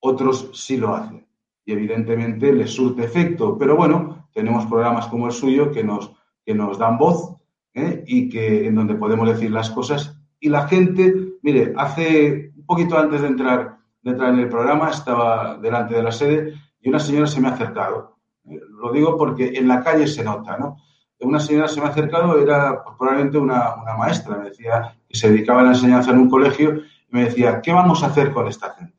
[0.00, 1.26] Otros sí lo hacen
[1.64, 6.12] y evidentemente les surte efecto, pero bueno, tenemos programas como el suyo que nos,
[6.44, 7.36] que nos dan voz
[7.74, 8.02] ¿eh?
[8.06, 12.98] y que en donde podemos decir las cosas y la gente, mire, hace un poquito
[12.98, 16.98] antes de entrar, de entrar en el programa estaba delante de la sede y una
[16.98, 18.18] señora se me ha acercado.
[18.44, 20.76] Lo digo porque en la calle se nota, ¿no?
[21.20, 25.60] Una señora se me ha acercado, era probablemente una, maestra, me decía que se dedicaba
[25.60, 28.74] a la enseñanza en un colegio y me decía, ¿qué vamos a hacer con esta
[28.74, 28.98] gente?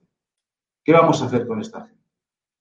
[0.86, 2.02] ¿Qué vamos a hacer con esta gente?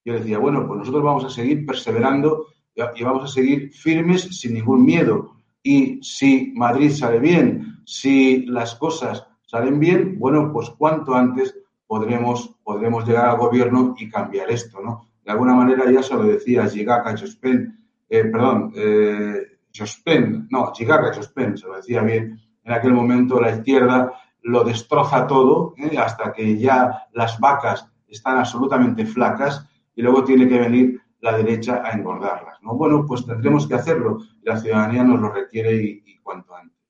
[0.04, 4.54] Yo decía, bueno, pues nosotros vamos a seguir perseverando y vamos a seguir firmes sin
[4.54, 5.36] ningún miedo.
[5.62, 11.61] Y si Madrid sale bien, si las cosas salen bien, bueno, pues cuanto antes
[11.92, 15.10] podremos, podremos llegar al gobierno y cambiar esto, ¿no?
[15.22, 21.12] De alguna manera ya se lo decía Gigaca Jospen, eh, perdón, eh, Jospen, no, Gigaca
[21.12, 25.98] Jospen, se lo decía bien, en aquel momento la izquierda lo destroza todo ¿eh?
[25.98, 31.82] hasta que ya las vacas están absolutamente flacas y luego tiene que venir la derecha
[31.84, 32.56] a engordarlas.
[32.62, 32.74] ¿no?
[32.74, 34.16] Bueno, pues tendremos que hacerlo.
[34.44, 36.81] La ciudadanía nos lo requiere y, y cuanto antes.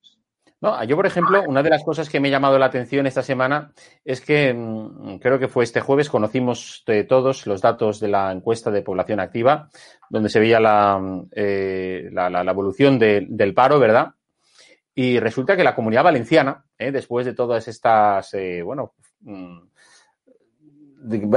[0.62, 3.24] No, yo, por ejemplo, una de las cosas que me ha llamado la atención esta
[3.24, 3.72] semana
[4.04, 8.70] es que mmm, creo que fue este jueves, conocimos todos los datos de la encuesta
[8.70, 9.68] de población activa,
[10.08, 11.00] donde se veía la,
[11.32, 14.14] eh, la, la, evolución de, del paro, ¿verdad?
[14.94, 19.58] Y resulta que la comunidad valenciana, eh, después de todas estas, eh, bueno, mmm,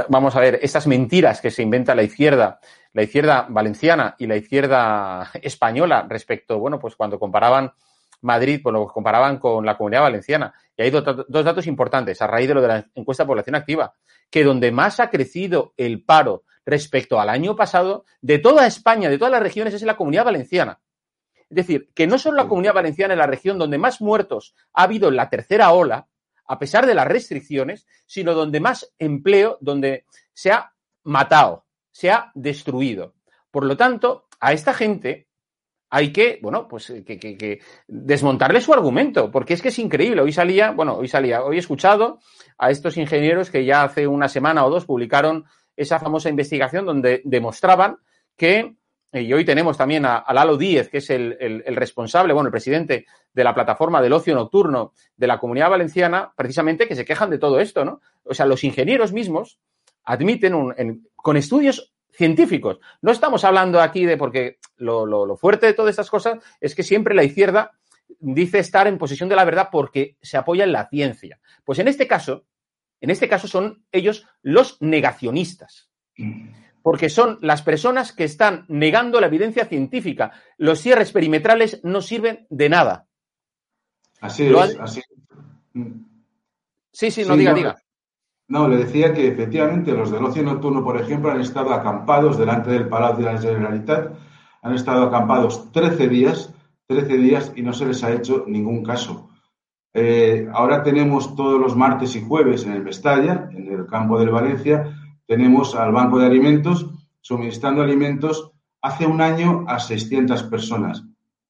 [0.08, 2.60] vamos a ver, estas mentiras que se inventa la izquierda,
[2.92, 7.72] la izquierda valenciana y la izquierda española respecto, bueno, pues cuando comparaban
[8.22, 10.54] Madrid, pues lo comparaban con la comunidad valenciana.
[10.76, 13.56] Y hay dos, dos datos importantes a raíz de lo de la encuesta de población
[13.56, 13.94] activa,
[14.30, 19.18] que donde más ha crecido el paro respecto al año pasado, de toda España, de
[19.18, 20.80] todas las regiones, es en la comunidad valenciana.
[21.48, 24.82] Es decir, que no solo la comunidad valenciana es la región donde más muertos ha
[24.82, 26.08] habido en la tercera ola,
[26.44, 30.72] a pesar de las restricciones, sino donde más empleo, donde se ha
[31.04, 33.14] matado, se ha destruido.
[33.50, 35.25] Por lo tanto, a esta gente
[35.90, 40.22] hay que, bueno, pues que, que, desmontarle su argumento, porque es que es increíble.
[40.22, 42.18] Hoy salía, bueno, hoy salía, hoy he escuchado
[42.58, 45.44] a estos ingenieros que ya hace una semana o dos publicaron
[45.76, 47.98] esa famosa investigación donde demostraban
[48.36, 48.76] que
[49.12, 53.06] y hoy tenemos también a, a Lalo Díez, que es el, responsable, bueno, el presidente
[53.32, 57.38] de la plataforma del ocio nocturno de la comunidad valenciana, precisamente que se quejan de
[57.38, 58.00] todo esto, ¿no?
[58.24, 59.58] O sea, los ingenieros mismos
[60.04, 62.78] admiten con estudios científicos.
[63.02, 66.74] No estamos hablando aquí de, porque lo, lo, lo fuerte de todas estas cosas es
[66.74, 67.72] que siempre la izquierda
[68.18, 71.40] dice estar en posesión de la verdad porque se apoya en la ciencia.
[71.64, 72.44] Pues en este caso,
[73.00, 75.90] en este caso son ellos los negacionistas.
[76.82, 80.32] Porque son las personas que están negando la evidencia científica.
[80.56, 83.06] Los cierres perimetrales no sirven de nada.
[84.20, 84.80] Así es, han...
[84.80, 85.02] así
[86.92, 87.76] Sí, sí, no sí, diga, no, diga.
[88.48, 92.70] No, le decía que efectivamente los del ocio nocturno, por ejemplo, han estado acampados delante
[92.70, 94.12] del Palacio de la Generalitat,
[94.62, 96.54] han estado acampados 13 días,
[96.86, 99.30] 13 días y no se les ha hecho ningún caso.
[99.94, 104.30] Eh, ahora tenemos todos los martes y jueves en el Mestalla, en el campo del
[104.30, 104.94] Valencia,
[105.26, 106.86] tenemos al Banco de Alimentos
[107.20, 111.02] suministrando alimentos hace un año a 600 personas,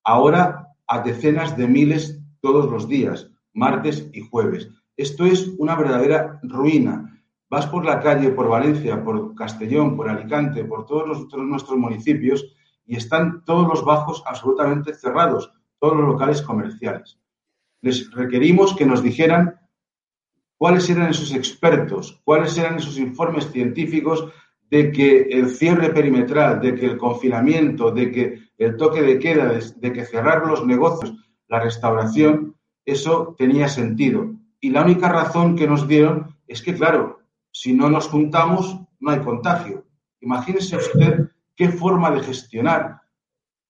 [0.03, 4.71] ahora a decenas de miles todos los días, martes y jueves.
[4.97, 7.23] Esto es una verdadera ruina.
[7.51, 12.55] Vas por la calle, por Valencia, por Castellón, por Alicante, por todos, nuestros municipios
[12.87, 17.19] y están todos los bajos absolutamente cerrados, todos los locales comerciales.
[17.83, 19.61] Les requerimos que nos dijeran
[20.57, 24.33] cuáles eran esos expertos, cuáles eran esos informes científicos
[24.71, 29.53] de que el cierre perimetral, de que el confinamiento, de que el toque de queda,
[29.77, 31.15] de que cerrar los negocios,
[31.49, 34.35] la restauración, eso tenía sentido.
[34.67, 37.21] Y la única razón que nos dieron es que, claro,
[37.53, 39.85] si no nos juntamos, no hay contagio.
[40.21, 43.01] Imagínese usted qué forma de gestionar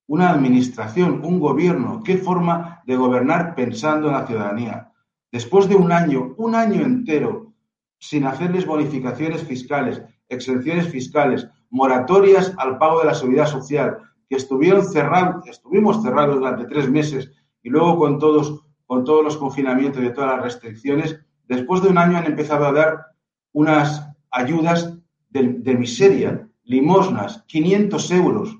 [0.06, 4.90] una administración, un gobierno, qué forma de gobernar pensando en la ciudadanía.
[5.30, 7.52] Después de un año, un año entero,
[7.98, 13.98] sin hacerles bonificaciones fiscales, exenciones fiscales, moratorias al pago de la seguridad social,
[14.30, 17.30] que estuvieron cerrados, estuvimos cerrados durante tres meses
[17.62, 21.98] y luego con todos, con todos los confinamientos y todas las restricciones, después de un
[21.98, 23.06] año han empezado a dar
[23.52, 24.96] unas ayudas
[25.30, 28.58] de, de miseria, limosnas, 500 euros,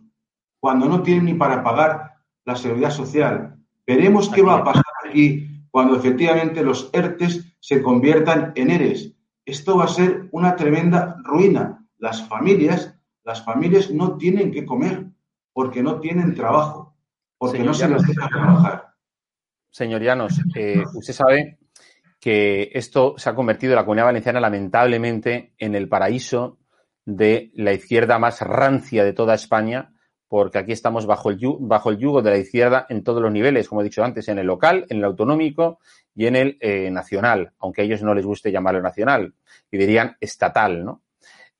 [0.60, 2.14] cuando no tienen ni para pagar
[2.44, 3.56] la seguridad social.
[3.86, 9.12] Veremos qué va a pasar aquí cuando efectivamente los ERTES se conviertan en ERES.
[9.44, 11.86] Esto va a ser una tremenda ruina.
[11.98, 15.06] Las familias, las familias no tienen que comer
[15.52, 16.94] porque no tienen trabajo,
[17.38, 18.85] porque Señor no se les deja trabajar.
[19.76, 21.58] Señor Llanos, eh, usted sabe
[22.18, 26.56] que esto se ha convertido en la comunidad valenciana lamentablemente en el paraíso
[27.04, 29.92] de la izquierda más rancia de toda España,
[30.28, 33.30] porque aquí estamos bajo el, yu- bajo el yugo de la izquierda en todos los
[33.30, 35.78] niveles, como he dicho antes, en el local, en el autonómico
[36.14, 39.34] y en el eh, nacional, aunque a ellos no les guste llamarlo nacional,
[39.70, 41.02] y dirían estatal, ¿no?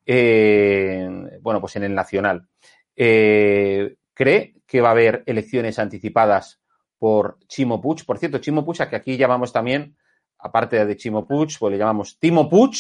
[0.07, 1.07] Eh,
[1.43, 2.49] bueno, pues en el nacional.
[2.95, 6.63] ¿Cree que va a haber elecciones anticipadas
[6.99, 8.05] por Chimo Puig?
[8.05, 9.97] Por cierto, Chimo Puig, a que aquí llamamos también,
[10.39, 12.77] aparte de Chimo Puig, pues le llamamos Timo Puig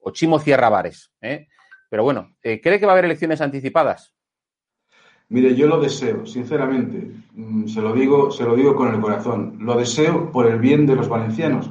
[0.00, 1.12] o Chimo Cierra Bares.
[1.20, 1.48] ¿eh?
[1.88, 4.14] Pero bueno, eh, ¿cree que va a haber elecciones anticipadas?
[5.28, 9.58] Mire, yo lo deseo, sinceramente, mm, se lo digo, se lo digo con el corazón.
[9.60, 11.70] Lo deseo por el bien de los valencianos,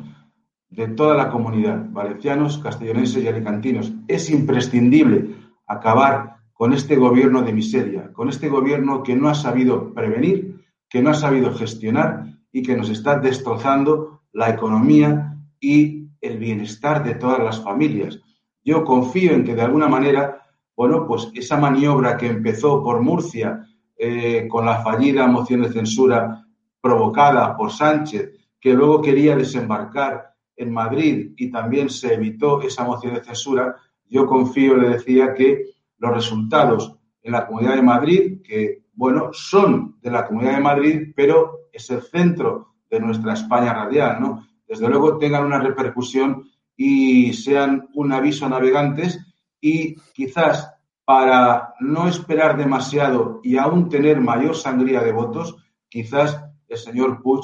[0.70, 3.94] de toda la comunidad, valencianos, castellonenses y alicantinos.
[4.10, 5.36] Es imprescindible
[5.68, 10.55] acabar con este gobierno de miseria, con este gobierno que no ha sabido prevenir,
[10.96, 12.24] que no ha sabido gestionar
[12.54, 18.22] y que nos está destrozando la economía y el bienestar de todas las familias.
[18.64, 20.42] Yo confío en que de alguna manera
[20.74, 23.68] bueno, pues esa maniobra que empezó por Murcia
[23.98, 26.46] eh, con la fallida moción de censura
[26.80, 33.16] provocada por Sánchez, que luego quería desembarcar en Madrid y también se evitó esa moción
[33.16, 33.76] de censura,
[34.08, 39.98] yo confío, le decía, que los resultados en la Comunidad de Madrid, que, bueno, son
[40.02, 44.48] de la Comunidad de Madrid, pero es el centro de nuestra España radial, ¿no?
[44.68, 49.20] Desde luego tengan una repercusión y sean un aviso a navegantes
[49.62, 50.72] y quizás
[51.04, 55.56] para no esperar demasiado y aún tener mayor sangría de votos,
[55.88, 57.44] quizás el señor Puig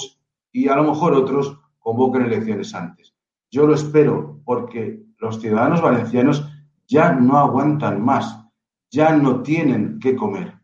[0.52, 3.14] y a lo mejor otros convoquen elecciones antes.
[3.52, 6.48] Yo lo espero porque los ciudadanos valencianos
[6.88, 8.44] ya no aguantan más,
[8.90, 10.61] ya no tienen que comer.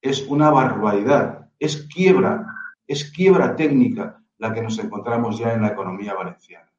[0.00, 2.46] Es una barbaridad, es quiebra,
[2.86, 6.70] es quiebra técnica la que nos encontramos ya en la economía valenciana.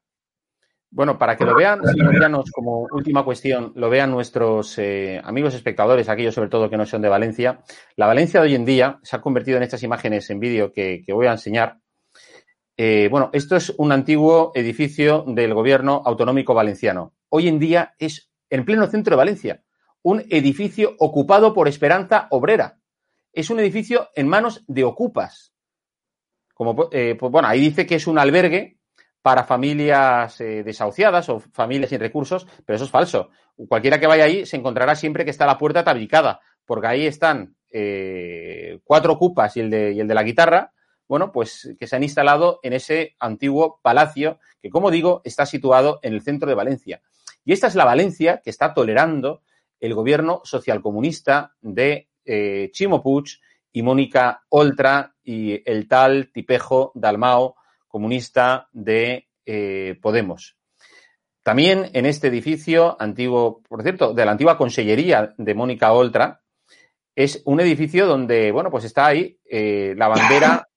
[0.90, 5.54] Bueno, para que lo vean, señor Llanos, como última cuestión, lo vean nuestros eh, amigos
[5.54, 7.62] espectadores, aquellos sobre todo que no son de Valencia.
[7.96, 11.02] La Valencia de hoy en día se ha convertido en estas imágenes en vídeo que,
[11.02, 11.78] que voy a enseñar.
[12.76, 17.14] Eh, bueno, esto es un antiguo edificio del gobierno autonómico valenciano.
[17.30, 19.62] Hoy en día es en pleno centro de Valencia,
[20.02, 22.81] un edificio ocupado por Esperanza Obrera.
[23.32, 25.52] Es un edificio en manos de ocupas.
[26.54, 28.78] Como, eh, pues, bueno, ahí dice que es un albergue
[29.22, 33.30] para familias eh, desahuciadas o familias sin recursos, pero eso es falso.
[33.68, 37.56] Cualquiera que vaya ahí se encontrará siempre que está la puerta tabricada, porque ahí están
[37.70, 40.72] eh, cuatro ocupas y el, de, y el de la guitarra,
[41.08, 46.00] bueno, pues que se han instalado en ese antiguo palacio que, como digo, está situado
[46.02, 47.02] en el centro de Valencia.
[47.44, 49.42] Y esta es la Valencia que está tolerando
[49.80, 53.40] el gobierno socialcomunista de eh, Chimo Puig
[53.72, 57.56] y Mónica Oltra y el tal Tipejo Dalmao,
[57.88, 60.56] comunista de eh, Podemos.
[61.42, 66.40] También en este edificio antiguo, por cierto, de la antigua consellería de Mónica Oltra,
[67.14, 70.68] es un edificio donde, bueno, pues está ahí eh, la bandera,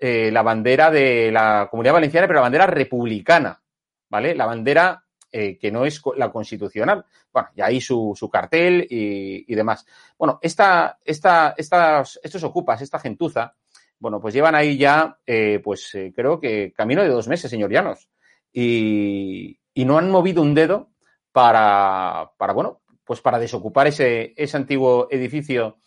[0.00, 3.62] la bandera de la Comunidad Valenciana, pero la bandera republicana,
[4.08, 4.34] ¿vale?
[4.34, 7.04] La bandera eh, que no es la constitucional.
[7.32, 9.86] Bueno, y ahí su, su cartel y, y, demás.
[10.18, 13.54] Bueno, esta, esta, estas, estos ocupas, esta gentuza,
[13.98, 17.70] bueno, pues llevan ahí ya, eh, pues eh, creo que camino de dos meses, señor
[17.70, 18.08] Llanos.
[18.52, 20.90] Y, y no han movido un dedo
[21.32, 25.78] para, para, bueno, pues para desocupar ese, ese antiguo edificio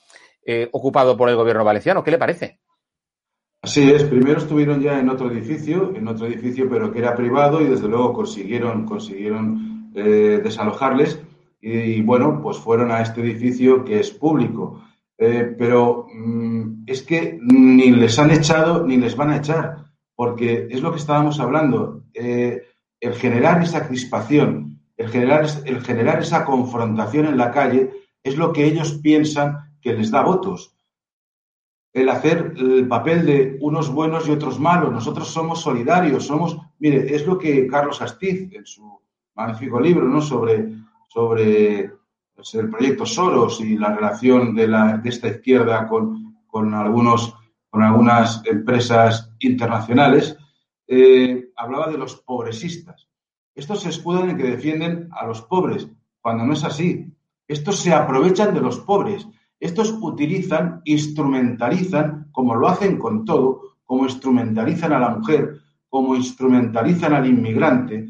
[0.74, 2.04] ocupado por el gobierno valenciano.
[2.04, 2.60] ¿Qué le parece?
[3.64, 7.62] Así es, primero estuvieron ya en otro edificio, en otro edificio pero que era privado
[7.62, 11.22] y desde luego consiguieron, consiguieron eh, desalojarles
[11.62, 14.84] y, bueno, pues fueron a este edificio que es público.
[15.18, 20.68] Eh, pero mmm, es que ni les han echado ni les van a echar, porque
[20.70, 22.04] es lo que estábamos hablando.
[22.14, 22.64] Eh,
[23.00, 27.92] el generar esa crispación, el generar, el generar esa confrontación en la calle
[28.22, 30.73] es lo que ellos piensan que les da votos.
[31.94, 34.92] El hacer el papel de unos buenos y otros malos.
[34.92, 36.58] Nosotros somos solidarios, somos.
[36.80, 39.00] Mire, es lo que Carlos Astiz, en su
[39.36, 40.20] magnífico libro, ¿no?
[40.20, 40.74] Sobre,
[41.08, 41.92] sobre
[42.34, 47.36] pues, el proyecto Soros y la relación de, la, de esta izquierda con, con, algunos,
[47.70, 50.36] con algunas empresas internacionales,
[50.88, 53.08] eh, hablaba de los pobresistas.
[53.56, 55.88] Estos se escudan en que defienden a los pobres,
[56.22, 57.08] cuando no es así.
[57.48, 59.28] Estos se aprovechan de los pobres.
[59.64, 67.14] Estos utilizan, instrumentalizan, como lo hacen con todo, como instrumentalizan a la mujer, como instrumentalizan
[67.14, 68.10] al inmigrante.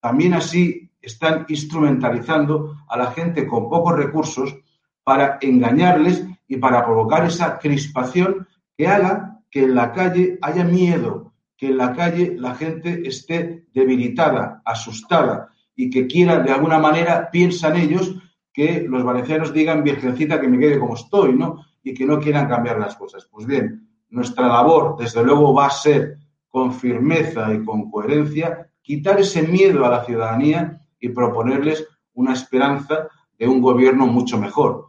[0.00, 4.56] También así están instrumentalizando a la gente con pocos recursos
[5.02, 11.32] para engañarles y para provocar esa crispación que haga que en la calle haya miedo,
[11.56, 17.30] que en la calle la gente esté debilitada, asustada y que quiera, de alguna manera,
[17.32, 18.14] piensan ellos
[18.58, 21.64] que los valencianos digan, virgencita, que me quede como estoy, ¿no?
[21.80, 23.28] Y que no quieran cambiar las cosas.
[23.30, 29.20] Pues bien, nuestra labor, desde luego, va a ser, con firmeza y con coherencia, quitar
[29.20, 33.06] ese miedo a la ciudadanía y proponerles una esperanza
[33.38, 34.88] de un gobierno mucho mejor.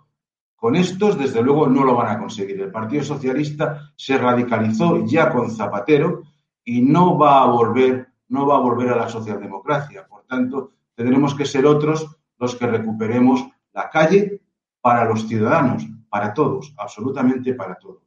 [0.55, 2.59] Con estos, desde luego, no lo van a conseguir.
[2.59, 6.23] El Partido Socialista se radicalizó ya con Zapatero
[6.63, 10.07] y no va a volver, no va a volver a la socialdemocracia.
[10.07, 13.45] Por tanto, tendremos que ser otros los que recuperemos
[13.79, 14.41] la calle
[14.81, 18.03] para los ciudadanos, para todos, absolutamente para todos.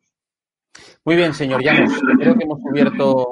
[1.04, 1.92] Muy bien, señor Llanos.
[2.18, 3.30] Creo que hemos cubierto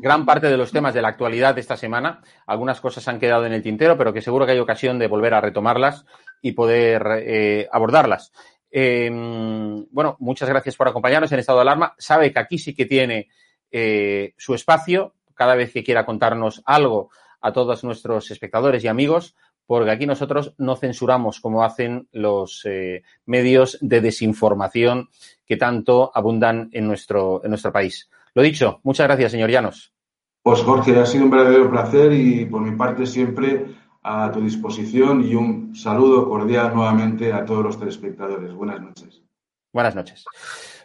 [0.00, 2.20] gran parte de los temas de la actualidad de esta semana.
[2.46, 5.34] Algunas cosas han quedado en el tintero, pero que seguro que hay ocasión de volver
[5.34, 6.04] a retomarlas
[6.42, 8.32] y poder eh, abordarlas.
[8.70, 9.08] Eh,
[9.90, 11.94] bueno, muchas gracias por acompañarnos en estado de alarma.
[11.98, 13.28] Sabe que aquí sí que tiene
[13.70, 17.10] eh, su espacio cada vez que quiera contarnos algo
[17.40, 19.36] a todos nuestros espectadores y amigos,
[19.68, 25.10] porque aquí nosotros no censuramos como hacen los eh, medios de desinformación
[25.46, 28.08] que tanto abundan en nuestro, en nuestro país.
[28.32, 29.92] Lo dicho, muchas gracias, señor Llanos.
[30.42, 33.66] Pues Jorge, ha sido un verdadero placer y por mi parte siempre
[34.02, 38.54] a tu disposición y un saludo cordial nuevamente a todos los telespectadores.
[38.54, 39.22] Buenas noches.
[39.70, 40.24] Buenas noches.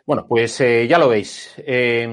[0.05, 1.53] Bueno, pues eh, ya lo veis.
[1.57, 2.05] Eh,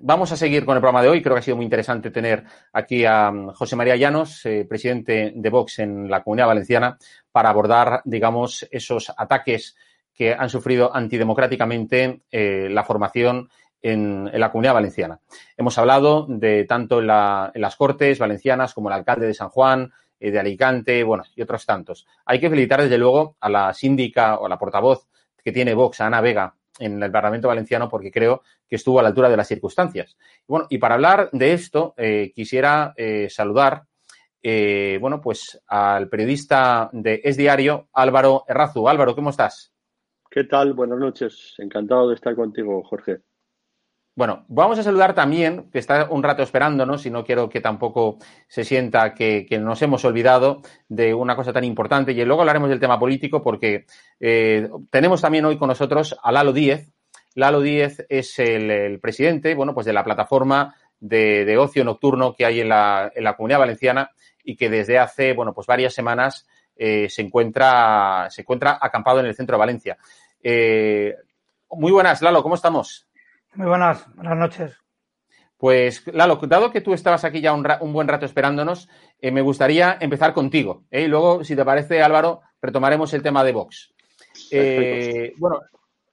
[0.00, 1.20] vamos a seguir con el programa de hoy.
[1.20, 5.32] Creo que ha sido muy interesante tener aquí a um, José María Llanos, eh, presidente
[5.34, 6.96] de Vox en la Comunidad Valenciana,
[7.30, 9.76] para abordar, digamos, esos ataques
[10.14, 13.50] que han sufrido antidemocráticamente eh, la formación
[13.82, 15.20] en, en, la Comunidad Valenciana.
[15.58, 19.50] Hemos hablado de tanto en, la, en las Cortes Valencianas como el alcalde de San
[19.50, 22.06] Juan, eh, de Alicante, bueno, y otros tantos.
[22.24, 25.06] Hay que felicitar, desde luego, a la síndica o a la portavoz
[25.44, 29.08] que tiene Vox, Ana Vega, en el Parlamento Valenciano porque creo que estuvo a la
[29.08, 30.16] altura de las circunstancias.
[30.46, 33.84] Bueno, y para hablar de esto, eh, quisiera eh, saludar,
[34.42, 38.88] eh, bueno, pues al periodista de Es Diario, Álvaro Errazu.
[38.88, 39.72] Álvaro, ¿cómo estás?
[40.30, 40.74] ¿Qué tal?
[40.74, 41.54] Buenas noches.
[41.58, 43.20] Encantado de estar contigo, Jorge.
[44.16, 48.16] Bueno, vamos a saludar también, que está un rato esperándonos y no quiero que tampoco
[48.48, 52.80] se sienta que, nos hemos olvidado de una cosa tan importante y luego hablaremos del
[52.80, 53.84] tema político porque
[54.18, 56.94] eh, tenemos también hoy con nosotros a Lalo Díez.
[57.34, 62.46] Lalo Díez es el, presidente, bueno, pues de la plataforma de, de ocio nocturno que
[62.46, 64.12] hay en la, en la, comunidad valenciana
[64.42, 69.26] y que desde hace, bueno, pues varias semanas eh, se encuentra, se encuentra acampado en
[69.26, 69.98] el centro de Valencia.
[70.42, 71.14] Eh,
[71.68, 73.05] muy buenas, Lalo, ¿cómo estamos?
[73.56, 74.78] Muy buenas, buenas noches.
[75.56, 79.40] Pues, Lalo, dado que tú estabas aquí ya un, un buen rato esperándonos, eh, me
[79.40, 80.84] gustaría empezar contigo.
[80.90, 81.04] ¿eh?
[81.04, 83.94] Y luego, si te parece, Álvaro, retomaremos el tema de Vox.
[84.50, 85.60] Eh, bueno,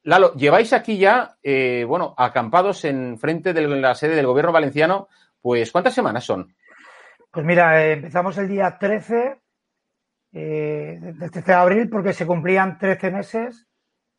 [0.03, 5.09] Lalo, lleváis aquí ya, eh, bueno, acampados en frente de la sede del gobierno valenciano,
[5.41, 6.55] pues, ¿cuántas semanas son?
[7.29, 9.41] Pues mira, eh, empezamos el día 13,
[10.31, 13.67] del 13 de abril, porque se cumplían 13 meses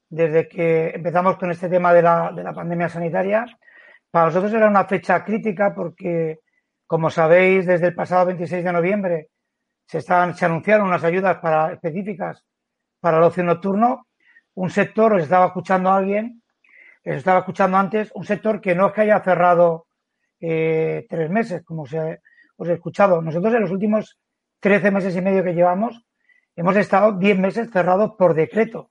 [0.09, 3.47] desde que empezamos con este tema de la, de la pandemia sanitaria.
[4.11, 6.41] Para nosotros era una fecha crítica porque,
[6.87, 9.29] como sabéis, desde el pasado 26 de noviembre
[9.87, 12.45] se, estaban, se anunciaron unas ayudas para, específicas
[13.01, 14.07] para el ocio nocturno.
[14.55, 16.43] Un sector, os estaba escuchando a alguien,
[17.05, 19.87] os estaba escuchando antes, un sector que no es que haya cerrado
[20.41, 22.21] eh, tres meses, como se,
[22.57, 23.21] os he escuchado.
[23.21, 24.19] Nosotros en los últimos
[24.61, 26.05] 13 meses y medio que llevamos
[26.57, 28.91] hemos estado 10 meses cerrados por decreto.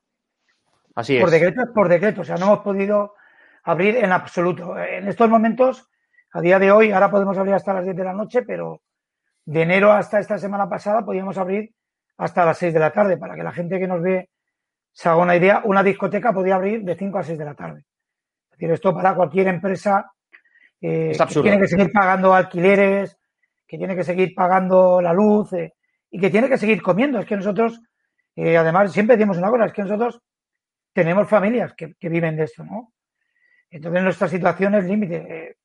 [0.96, 1.32] Así por es.
[1.32, 3.16] decreto es por decreto, o sea, no hemos podido
[3.64, 4.78] abrir en absoluto.
[4.78, 5.90] En estos momentos,
[6.32, 8.82] a día de hoy, ahora podemos abrir hasta las 10 de la noche, pero
[9.46, 11.74] de enero hasta esta semana pasada podíamos abrir
[12.18, 14.30] hasta las 6 de la tarde, para que la gente que nos ve
[14.92, 17.86] se haga una idea, una discoteca podía abrir de 5 a 6 de la tarde.
[18.52, 20.14] Es decir, esto para cualquier empresa
[20.80, 23.18] eh, Es que tiene que seguir pagando alquileres,
[23.66, 25.74] que tiene que seguir pagando la luz eh,
[26.12, 27.20] y que tiene que seguir comiendo.
[27.20, 27.82] Es que nosotros,
[28.36, 30.22] eh, además, siempre decimos una cosa, es que nosotros
[30.94, 32.94] tenemos familias que, que viven de esto, ¿no?
[33.70, 35.16] Entonces nuestra situación es límite.
[35.16, 35.58] Eh,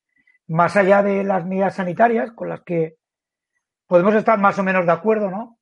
[0.47, 2.95] más allá de las medidas sanitarias con las que
[3.85, 5.59] podemos estar más o menos de acuerdo, ¿no?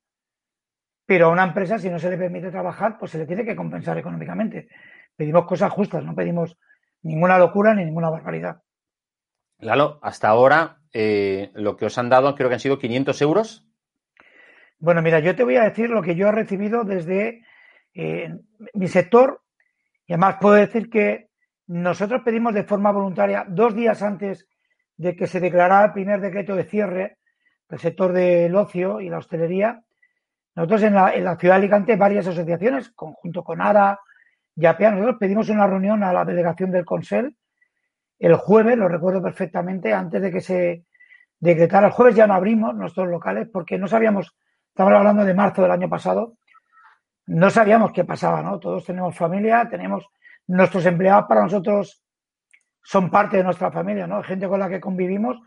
[1.04, 3.56] Pero a una empresa, si no se le permite trabajar, pues se le tiene que
[3.56, 4.68] compensar económicamente.
[5.14, 6.58] Pedimos cosas justas, no pedimos
[7.02, 8.62] ninguna locura ni ninguna barbaridad.
[9.58, 13.66] Lalo, hasta ahora eh, lo que os han dado creo que han sido 500 euros.
[14.78, 17.42] Bueno, mira, yo te voy a decir lo que yo he recibido desde
[17.94, 18.34] eh,
[18.74, 19.42] mi sector
[20.08, 21.28] y además puedo decir que
[21.68, 24.48] nosotros pedimos de forma voluntaria dos días antes
[24.96, 27.18] de que se declarara el primer decreto de cierre
[27.68, 29.84] del sector del ocio y la hostelería.
[30.56, 34.00] Nosotros en la, en la ciudad de Alicante, varias asociaciones, conjunto con ARA
[34.56, 37.36] y APEA, nosotros pedimos una reunión a la delegación del Consell
[38.18, 40.84] el jueves, lo recuerdo perfectamente, antes de que se
[41.38, 41.86] decretara.
[41.86, 44.34] El jueves ya no abrimos nuestros locales porque no sabíamos,
[44.68, 46.36] estamos hablando de marzo del año pasado,
[47.28, 48.58] no sabíamos qué pasaba, ¿no?
[48.58, 50.06] Todos tenemos familia, tenemos
[50.46, 52.02] nuestros empleados para nosotros
[52.82, 54.22] son parte de nuestra familia, ¿no?
[54.22, 55.38] Gente con la que convivimos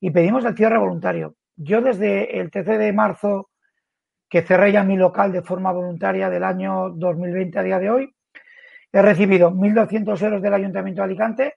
[0.00, 1.36] y pedimos el cierre voluntario.
[1.54, 3.50] Yo desde el 13 de marzo
[4.28, 8.14] que cerré ya mi local de forma voluntaria del año 2020 a día de hoy,
[8.92, 11.54] he recibido 1.200 euros del Ayuntamiento de Alicante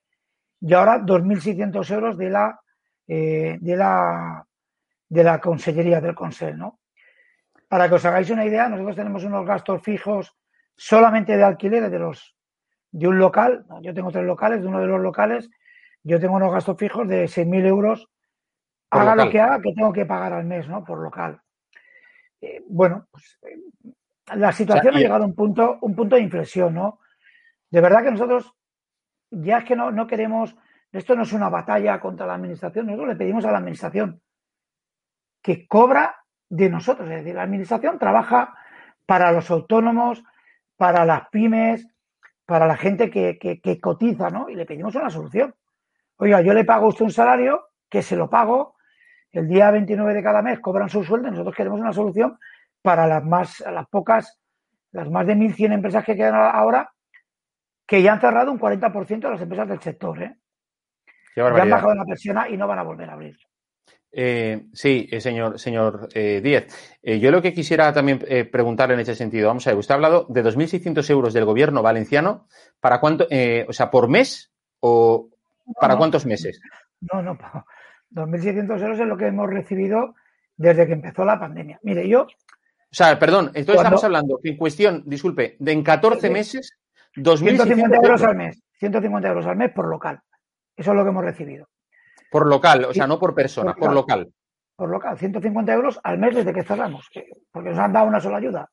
[0.60, 2.60] y ahora 2.600 euros de la,
[3.08, 4.46] eh, de la,
[5.10, 6.81] de la Consellería del Consell, ¿no?
[7.72, 10.36] Para que os hagáis una idea, nosotros tenemos unos gastos fijos
[10.76, 12.36] solamente de alquiler de los
[12.92, 13.66] de un local.
[13.82, 15.50] Yo tengo tres locales, de uno de los locales,
[16.04, 18.10] yo tengo unos gastos fijos de 6.000 euros.
[18.90, 19.26] Por haga local.
[19.26, 20.84] lo que haga, que tengo que pagar al mes, ¿no?
[20.84, 21.40] Por local.
[22.42, 23.58] Eh, bueno, pues eh,
[24.36, 27.00] la situación O sea, y- ha llegado a un punto, un punto de inflexión, ¿no?
[27.70, 28.54] De verdad que nosotros
[29.30, 30.58] ya es que no, no queremos,
[30.92, 34.22] esto no es una batalla contra la administración, nosotros le pedimos a la administración
[35.42, 36.21] que cobra
[36.52, 38.54] de nosotros, es decir, la administración trabaja
[39.06, 40.22] para los autónomos,
[40.76, 41.88] para las pymes,
[42.46, 44.50] para la gente que, que- que cotiza, ¿no?
[44.50, 45.56] Y le pedimos una solución.
[46.18, 48.76] Oiga, yo le pago a usted un salario, que se lo pago,
[49.32, 52.38] el día 29 de cada mes cobran su sueldo, y nosotros queremos una solución
[52.82, 54.38] para las más, las pocas,
[54.92, 56.92] las más de 1.100 empresas que quedan ahora,
[57.88, 60.36] que ya han cerrado un 40% de las empresas del sector, ¿eh?
[61.56, 63.38] Ya han bajado la persiana y no van a volver a abrir.
[64.14, 66.68] Eh, sí, eh, señor, señor eh, Díez.
[67.02, 69.94] Eh, yo lo que quisiera también eh, preguntarle en ese sentido, vamos a ver, usted
[69.94, 72.48] ha hablado de 2.600 euros del gobierno valenciano,
[72.80, 73.26] ¿para cuánto,
[73.68, 74.52] o sea, por mes
[74.82, 75.30] o
[75.80, 76.00] para no.
[76.00, 76.60] cuántos meses?
[77.12, 77.66] No, no, pa-
[78.12, 80.16] 2.600 euros es lo que hemos recibido
[80.58, 81.80] desde que empezó la pandemia.
[81.84, 82.28] Mire, yo, O
[82.94, 86.34] sea, perdón, entonces Cuando- estamos hablando en cuestión, disculpe, de en 14 Sí.
[86.34, 86.78] meses,
[87.14, 90.20] 150 2.600 euros al mes, 150 euros al mes por local.
[90.76, 91.70] Eso es lo que hemos recibido.
[92.32, 94.32] Por local, o sea, no por persona, por local.
[94.76, 98.20] Por local, 150 euros al mes desde que cerramos, que- porque nos han dado una
[98.22, 98.70] sola ayuda.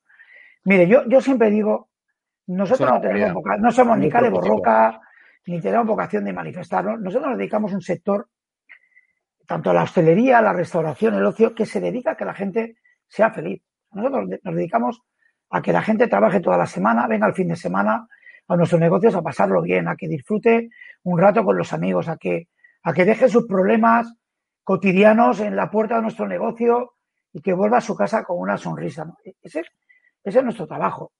[0.64, 1.90] Mire, yo, yo siempre digo,
[2.46, 3.34] nosotros no tenemos barbaridad.
[3.34, 4.30] voca- no somos ni Cale.
[4.30, 5.00] Borroca,
[5.46, 7.00] ni tenemos vocación de manifestarnos.
[7.00, 8.28] Nosotros nos dedicamos a un sector,
[9.46, 12.76] tanto a la hostelería, la restauración, el ocio, que se dedica a que la gente
[13.06, 13.62] sea feliz.
[13.92, 15.02] Nosotros nos dedicamos
[15.50, 18.06] a que la gente trabaje toda la semana, venga el fin de semana
[18.46, 20.70] a nuestros negocios a pasarlo bien, a que disfrute
[21.02, 22.48] un rato con los amigos, a que,
[22.82, 24.12] a que deje sus problemas
[24.64, 26.94] cotidianos en la puerta de nuestro negocio
[27.32, 29.06] y que vuelva a su casa con una sonrisa.
[29.42, 29.62] Ese,
[30.22, 31.12] ese es nuestro trabajo.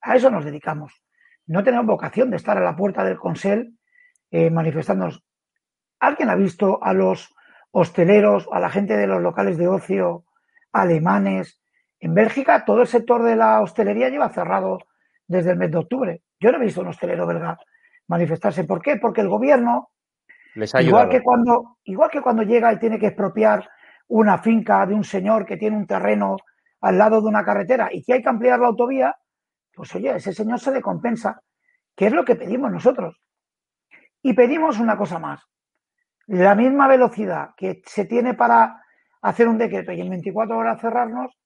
[0.00, 1.02] A eso nos dedicamos.
[1.46, 3.74] No tenemos vocación de estar a la puerta del Consell
[4.30, 5.22] eh, manifestándonos.
[5.98, 7.34] ¿Alguien ha visto a los
[7.72, 10.24] hosteleros, a la gente de los locales de ocio
[10.72, 11.60] alemanes?
[11.98, 14.78] En Bélgica todo el sector de la hostelería lleva cerrado
[15.26, 16.22] desde el mes de octubre.
[16.40, 17.58] Yo no he visto un hostelero belga
[18.08, 18.64] manifestarse.
[18.64, 18.96] ¿Por qué?
[18.96, 19.90] Porque el gobierno
[20.54, 21.10] Les ha igual ayudado.
[21.10, 23.68] que cuando igual que cuando llega y tiene que expropiar
[24.08, 26.36] una finca de un señor que tiene un terreno
[26.80, 29.14] al lado de una carretera y que hay que ampliar la autovía,
[29.72, 31.40] pues oye, ese señor se le compensa,
[31.94, 33.20] que es lo que pedimos nosotros.
[34.22, 35.40] Y pedimos una cosa más.
[36.26, 38.82] La misma velocidad que se tiene para
[39.22, 41.36] hacer un decreto y en 24 horas cerrarnos,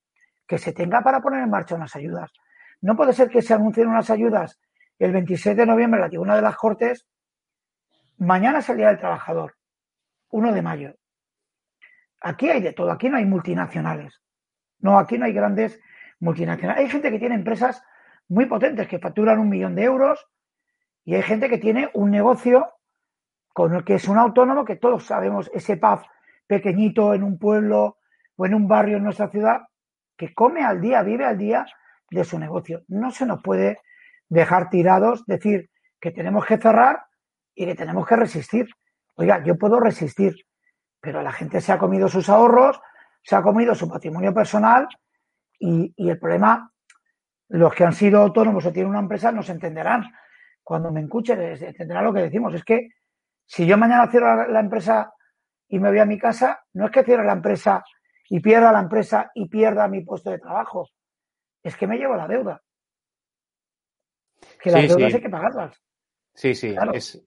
[0.46, 2.30] que se tenga para poner en marcha unas ayudas.
[2.80, 4.60] No puede ser que se anuncien unas ayudas
[4.98, 7.06] el 26 de noviembre en la tribuna de las Cortes
[8.18, 9.56] Mañana es el Día del Trabajador,
[10.30, 10.94] 1 de mayo.
[12.20, 14.20] Aquí hay de todo, aquí no hay multinacionales.
[14.78, 15.80] No, aquí no hay grandes
[16.20, 16.84] multinacionales.
[16.84, 17.82] Hay gente que tiene empresas
[18.28, 20.26] muy potentes que facturan un millón de euros
[21.04, 22.72] y hay gente que tiene un negocio
[23.52, 26.00] con el que es un autónomo que todos sabemos, ese pub
[26.46, 27.98] pequeñito en un pueblo
[28.36, 29.62] o en un barrio en nuestra ciudad,
[30.16, 31.66] que come al día, vive al día
[32.10, 32.84] de su negocio.
[32.88, 33.80] No se nos puede
[34.28, 37.06] dejar tirados, decir que tenemos que cerrar
[37.54, 38.68] y que tenemos que resistir.
[39.16, 40.34] Oiga, yo puedo resistir,
[41.00, 42.80] pero la gente se ha comido sus ahorros,
[43.22, 44.86] se ha comido su patrimonio personal
[45.58, 46.70] y, y el problema,
[47.48, 50.04] los que han sido autónomos o tienen una empresa nos entenderán.
[50.62, 52.54] Cuando me escuchen, entenderán lo que decimos.
[52.54, 52.88] Es que
[53.46, 55.12] si yo mañana cierro la, la empresa
[55.68, 57.84] y me voy a mi casa, no es que cierre la empresa
[58.30, 60.88] y pierda la empresa y pierda mi puesto de trabajo.
[61.62, 62.60] Es que me llevo la deuda.
[64.60, 65.16] Que las Sí, deudas sí.
[65.16, 65.82] hay que pagarlas.
[66.34, 66.92] Sí, sí, Claro.
[66.94, 67.22] es,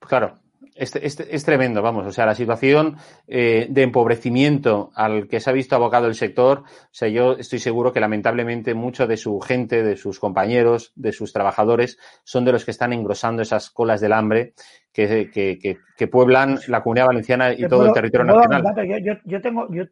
[0.00, 0.38] claro.
[0.74, 2.06] Es, es, es, tremendo, vamos.
[2.06, 6.60] O sea, la situación eh, de empobrecimiento al que se ha visto abocado el sector,
[6.60, 11.10] o sea, yo estoy seguro que lamentablemente mucho de su gente, de sus compañeros, de
[11.10, 14.54] sus trabajadores, son de los que están engrosando esas colas del hambre
[14.92, 18.62] que, que, que, que pueblan la comunidad valenciana y todo el territorio nacional.
[18.88, 19.84] Yo, yo, yo, tengo, yo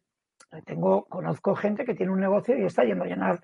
[0.65, 3.41] tengo, conozco gente que tiene un negocio y está yendo a llenar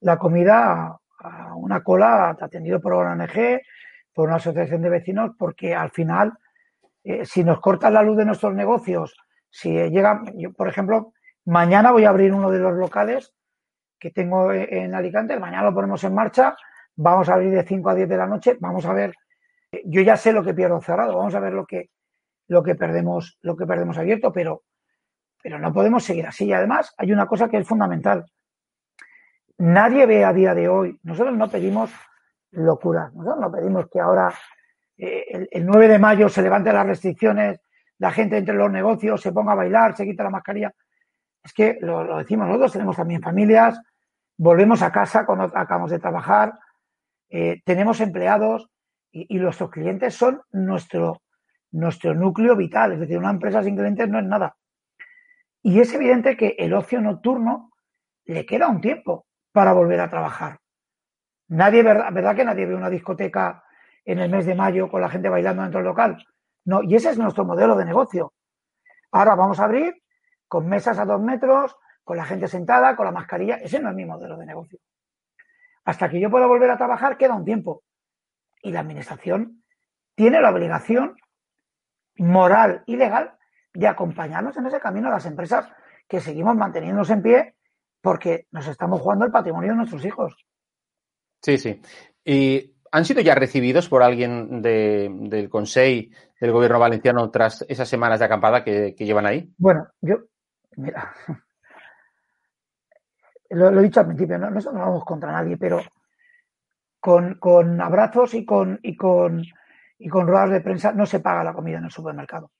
[0.00, 3.60] la comida a, a una cola atendido por una ONG,
[4.16, 6.32] por una asociación de vecinos, porque al final
[7.04, 9.14] eh, si nos cortan la luz de nuestros negocios,
[9.50, 11.12] si llega, yo, por ejemplo,
[11.44, 13.34] mañana voy a abrir uno de los locales
[13.98, 16.56] que tengo en Alicante, mañana lo ponemos en marcha,
[16.94, 19.12] vamos a abrir de 5 a 10 de la noche, vamos a ver,
[19.84, 21.90] yo ya sé lo que pierdo cerrado, vamos a ver lo que,
[22.48, 24.62] lo que perdemos, lo que perdemos abierto, pero,
[25.42, 26.46] pero no podemos seguir así.
[26.46, 28.24] Y además hay una cosa que es fundamental.
[29.58, 31.92] Nadie ve a día de hoy, nosotros no pedimos
[32.56, 34.32] locura, nosotros no pedimos que ahora
[34.96, 37.60] eh, el, el, 9 de mayo se levanten las restricciones,
[37.98, 40.72] la gente entre los negocios se ponga a bailar, se quita la mascarilla.
[41.42, 43.80] Es que lo, decimos nosotros, tenemos también familias,
[44.36, 46.58] volvemos a casa cuando acabamos de trabajar,
[47.28, 48.68] eh, tenemos empleados
[49.10, 51.22] y, y, nuestros clientes son nuestro,
[51.72, 52.92] nuestro núcleo vital.
[52.92, 54.56] Es decir, una empresa sin clientes no es nada.
[55.62, 57.72] Y es evidente que el ocio nocturno
[58.24, 60.58] le queda un tiempo para volver a trabajar.
[61.48, 63.64] Nadie, ¿verdad, ¿verdad que nadie ve una discoteca
[64.06, 66.24] en el mes de mayo con la gente bailando dentro del local.
[66.64, 68.32] No, y ese es nuestro modelo de negocio.
[69.10, 70.02] Ahora vamos a abrir
[70.48, 73.56] con mesas a dos metros, con la gente sentada, con la mascarilla.
[73.56, 74.78] Ese no es mi modelo de negocio.
[75.84, 77.82] Hasta que yo pueda volver a trabajar queda un tiempo.
[78.62, 79.64] Y la administración
[80.14, 81.16] tiene la obligación
[82.16, 83.36] moral y legal
[83.74, 85.70] de acompañarnos en ese camino a las empresas
[86.08, 87.56] que seguimos manteniéndonos en pie
[88.00, 90.46] porque nos estamos jugando el patrimonio de nuestros hijos.
[91.42, 91.80] Sí, sí.
[92.24, 96.10] Y ¿Han sido ya recibidos por alguien de, del Consejo
[96.40, 99.52] del Gobierno valenciano tras esas semanas de acampada que, llevan ahí?
[99.58, 100.16] Bueno, yo,
[100.76, 101.12] mira,
[103.50, 105.82] lo, he dicho al principio, no, nosotros no vamos contra nadie, pero
[106.98, 109.44] con, con abrazos y con, y, con,
[109.98, 112.50] y con ruedas de prensa no se paga la comida en el supermercado.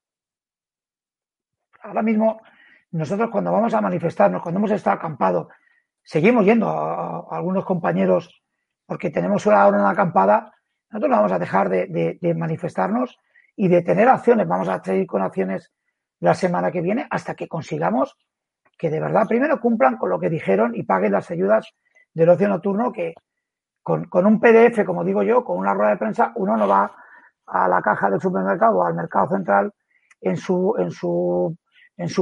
[1.83, 2.43] Ahora mismo,
[2.91, 5.49] nosotros cuando vamos a manifestarnos, cuando hemos estado acampado,
[6.03, 8.43] seguimos yendo a algunos compañeros
[8.87, 10.53] porque tenemos ahora una acampada,
[10.91, 13.19] nosotros no vamos a dejar de, manifestarnos
[13.57, 14.47] y de tener acciones.
[14.47, 15.73] Vamos a seguir con acciones
[16.21, 18.17] la semana que viene hasta que consigamos
[18.79, 21.73] que de verdad primero cumplan con lo que dijeron y paguen las ayudas
[22.13, 23.15] del ocio nocturno que
[23.83, 26.93] con, un PDF, como digo yo, con una rueda de prensa, uno no va
[27.47, 29.73] a la caja del supermercado o al mercado central
[30.21, 30.75] en su,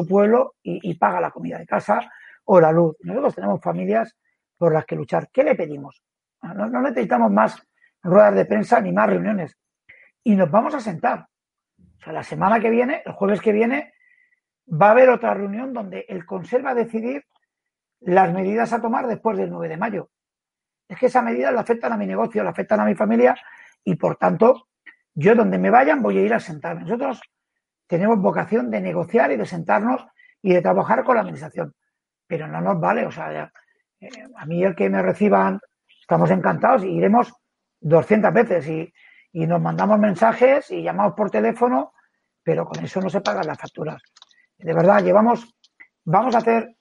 [0.08, 2.00] pueblo y paga la comida de casa
[2.44, 2.96] o la luz.
[3.00, 4.14] Nosotros tenemos familias
[4.58, 5.28] por las que luchar.
[5.32, 6.02] ¿Qué le pedimos?
[6.52, 7.66] No, necesitamos más
[8.02, 9.56] ruedas de prensa ni más reuniones.
[10.22, 11.26] Y nos vamos a sentar.
[11.78, 13.94] O sea, la semana que viene, el jueves que viene,
[14.70, 17.24] va a haber otra reunión donde el Consejo va a decidir
[18.00, 20.10] las medidas a tomar después del 9 de mayo.
[20.86, 23.34] Es que esas medidas le afectan a mi negocio, le afectan a mi familia
[23.82, 24.68] y, por tanto,
[25.14, 26.82] yo donde me vayan voy a ir a sentarme.
[26.82, 27.22] Nosotros
[27.86, 30.06] tenemos vocación de negociar y de sentarnos
[30.42, 31.74] y de trabajar con la administración.
[32.26, 33.50] Pero no nos vale, o sea,
[34.00, 35.60] eh, a mí el que me reciban
[36.04, 37.32] estamos encantados y iremos
[37.80, 38.92] 200 veces y,
[39.46, 41.92] nos mandamos mensajes y llamamos por teléfono,
[42.44, 44.00] pero con eso no se pagan las facturas.
[44.58, 45.56] De verdad, llevamos,
[46.04, 46.76] vamos a hacer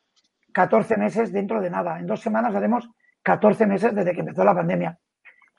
[0.53, 1.97] 14 meses dentro de nada.
[1.99, 2.87] En dos semanas haremos
[3.23, 4.99] 14 meses desde que empezó la pandemia.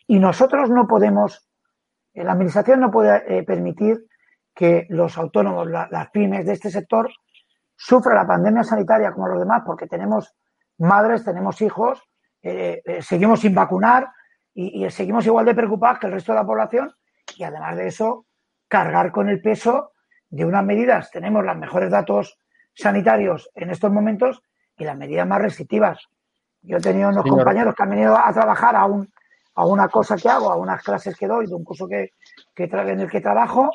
[0.07, 1.49] Y nosotros no podemos,
[2.13, 4.07] la administración no puede eh, permitir
[4.55, 7.11] que los autónomos, la, las pymes de este sector,
[7.75, 10.33] sufran la pandemia sanitaria como los demás, porque tenemos
[10.79, 12.01] madres, tenemos hijos,
[12.45, 14.07] eh, eh, seguimos sin vacunar
[14.53, 16.95] y, y, seguimos igual de preocupados que el resto de la población
[17.37, 18.27] y además de eso,
[18.69, 19.93] cargar con el peso
[20.29, 21.11] de unas medidas.
[21.11, 22.39] Tenemos los mejores datos
[22.75, 24.43] sanitarios en estos momentos
[24.77, 26.07] y las medidas más restrictivas.
[26.61, 27.39] Yo he tenido unos Señor.
[27.39, 29.11] compañeros que han venido a trabajar a, un,
[29.55, 32.11] a una cosa que hago, a unas clases que doy, de un curso que,
[32.55, 33.71] que en el que trabajo,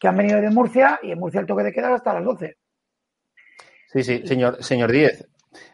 [0.00, 2.56] que han venido de Murcia y en Murcia el toque de queda hasta las 12.
[3.92, 5.26] Sí, sí, señor, señor Díez.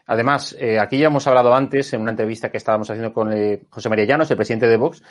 [0.05, 3.63] Además, eh, aquí ya hemos hablado antes, en una entrevista que estábamos haciendo con eh,
[3.69, 5.03] José María Llanos, el presidente de Vox,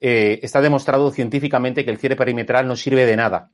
[0.00, 3.50] eh, está demostrado científicamente que el cierre perimetral no sirve de nada.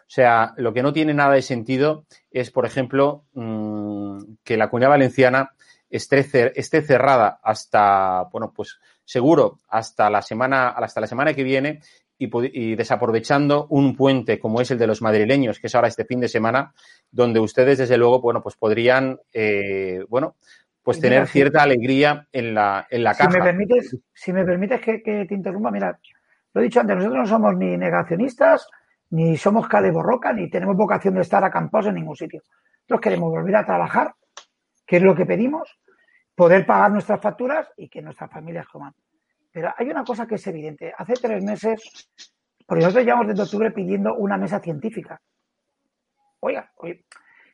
[0.00, 4.70] O sea, lo que no tiene nada de sentido es, por ejemplo, mmm, que la
[4.70, 5.50] comunidad valenciana
[5.90, 11.42] esté, cer esté, cerrada hasta, bueno, pues seguro hasta la semana, hasta la semana que
[11.42, 11.80] viene
[12.18, 16.04] y, y, desaprovechando un puente como es el de los madrileños, que es ahora este
[16.04, 16.72] fin de semana,
[17.10, 20.36] donde ustedes, desde luego, bueno, pues podrían, eh, bueno,
[20.82, 23.38] pues tener mira, cierta si, alegría en la, en la si caja.
[23.38, 25.98] Me permites, si me permites que, que, te interrumpa, mira,
[26.54, 28.66] lo he dicho antes, nosotros no somos ni negacionistas
[29.10, 32.42] ni somos Cale Borroca, ni tenemos vocación de estar acampados en ningún sitio.
[32.80, 34.14] Nosotros queremos volver a trabajar,
[34.86, 35.78] que es lo que pedimos,
[36.34, 38.94] poder pagar nuestras facturas y que nuestras familias coman.
[39.56, 40.92] Pero hay una cosa que es evidente.
[40.98, 42.10] Hace tres meses,
[42.66, 45.18] porque nosotros llevamos desde octubre pidiendo una mesa científica.
[46.40, 47.06] Oiga, oye,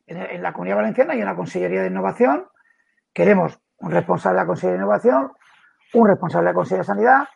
[0.08, 2.48] en, la Comunidad Valenciana hay una Consellería de Innovación,
[3.12, 5.30] queremos un responsable de la Consellería de Innovación,
[5.94, 7.28] un responsable de la Consellería de Sanidad,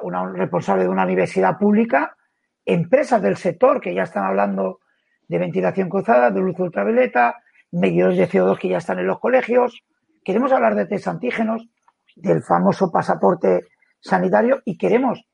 [0.00, 2.16] una- un responsable de una universidad pública,
[2.64, 4.80] empresas del sector que ya están hablando
[5.28, 7.36] de ventilación cruzada, de luz ultravioleta,
[7.72, 9.84] medidores de CO2 que ya están en los colegios.
[10.24, 11.68] Queremos hablar de test antígenos,
[12.16, 13.66] del famoso pasaporte
[14.04, 15.26] sanitario y queremos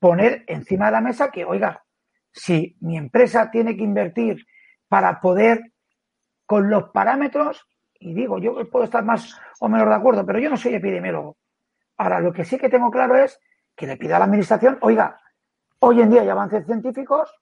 [0.00, 1.84] poner encima de la mesa que, oiga,
[2.32, 4.44] si mi empresa tiene que invertir
[4.88, 5.60] para poder,
[6.46, 7.66] con los parámetros,
[7.98, 11.36] y digo, yo puedo estar más o menos de acuerdo, pero yo no soy epidemiólogo.
[11.98, 13.38] Ahora, lo que sí que tengo claro es
[13.76, 15.18] que le pida a la administración, oiga,
[15.78, 17.32] hoy en día hay avances científicos,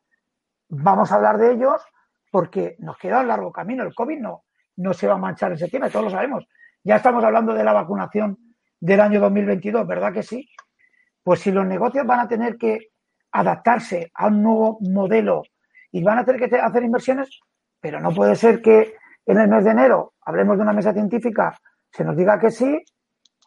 [0.68, 1.82] vamos a hablar de ellos
[2.30, 3.84] porque nos queda un largo camino.
[3.84, 4.44] El COVID no,
[4.76, 6.46] no se va a manchar en septiembre, todos lo sabemos.
[6.84, 8.49] Ya estamos hablando de la vacunación
[8.80, 10.48] del año 2022, ¿verdad que sí?
[11.22, 12.88] Pues si los negocios van a tener que
[13.32, 15.42] adaptarse a un nuevo modelo
[15.92, 17.40] y van a tener que hacer inversiones,
[17.80, 18.94] pero no puede ser que
[19.26, 21.56] en el mes de enero hablemos de una mesa científica,
[21.92, 22.82] se nos diga que sí,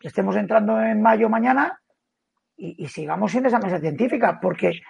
[0.02, 1.80] estemos entrando en mayo mañana
[2.56, 4.82] y, sigamos sin esa mesa científica, porque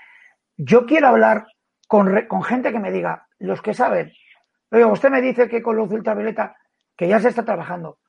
[0.57, 1.45] yo quiero hablar
[1.87, 4.11] con, con gente que me diga, los que saben,
[4.69, 6.55] oiga, usted me dice que con luz ultravioleta,
[6.95, 7.99] que ya se está trabajando,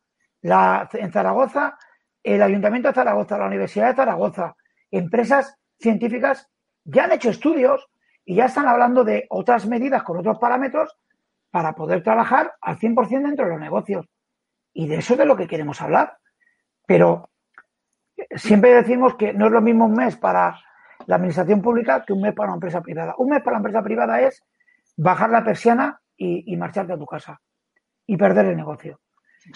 [0.42, 1.78] la, en Zaragoza,
[2.24, 4.56] el Ayuntamiento de Zaragoza, la Universidad de Zaragoza,
[4.90, 6.48] empresas científicas
[6.84, 7.86] ya han hecho estudios
[8.24, 10.96] y ya están hablando de otras medidas con otros parámetros
[11.50, 14.06] para poder trabajar al 100% dentro de los negocios.
[14.72, 16.16] Y de eso es de lo que queremos hablar.
[16.86, 17.30] Pero
[18.34, 20.58] siempre decimos que no es lo mismo un mes para
[21.06, 23.14] la administración pública que un mes para una empresa privada.
[23.18, 24.42] Un mes para la empresa privada es
[24.96, 27.40] bajar la persiana y, y marcharte a tu casa
[28.06, 29.00] y perder el negocio.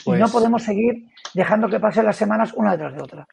[0.05, 3.27] Pues- Y no podemos seguir dejando que pasen las semanas una detrás de otra.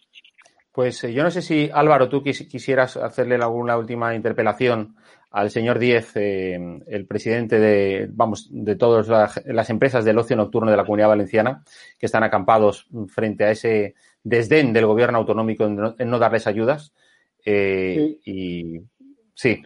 [0.72, 4.95] Pues eh, yo no sé si, Álvaro, tú quis- quisieras hacerle alguna última interpelación
[5.32, 10.36] al señor Díez, eh, el presidente de, vamos, de todas las, las empresas del ocio
[10.38, 11.64] nocturno de la Comunidad Valenciana,
[11.99, 16.47] que están acampados frente a ese desdén del gobierno autonómico en no, en no darles
[16.47, 16.93] ayudas.
[17.45, 18.82] Eh, Y
[19.34, 19.62] sí,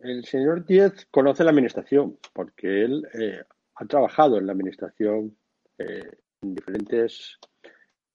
[0.00, 3.40] El señor Díez conoce la administración porque él eh,
[3.76, 5.36] ha trabajado en la administración
[5.78, 6.10] eh,
[6.42, 7.38] en diferentes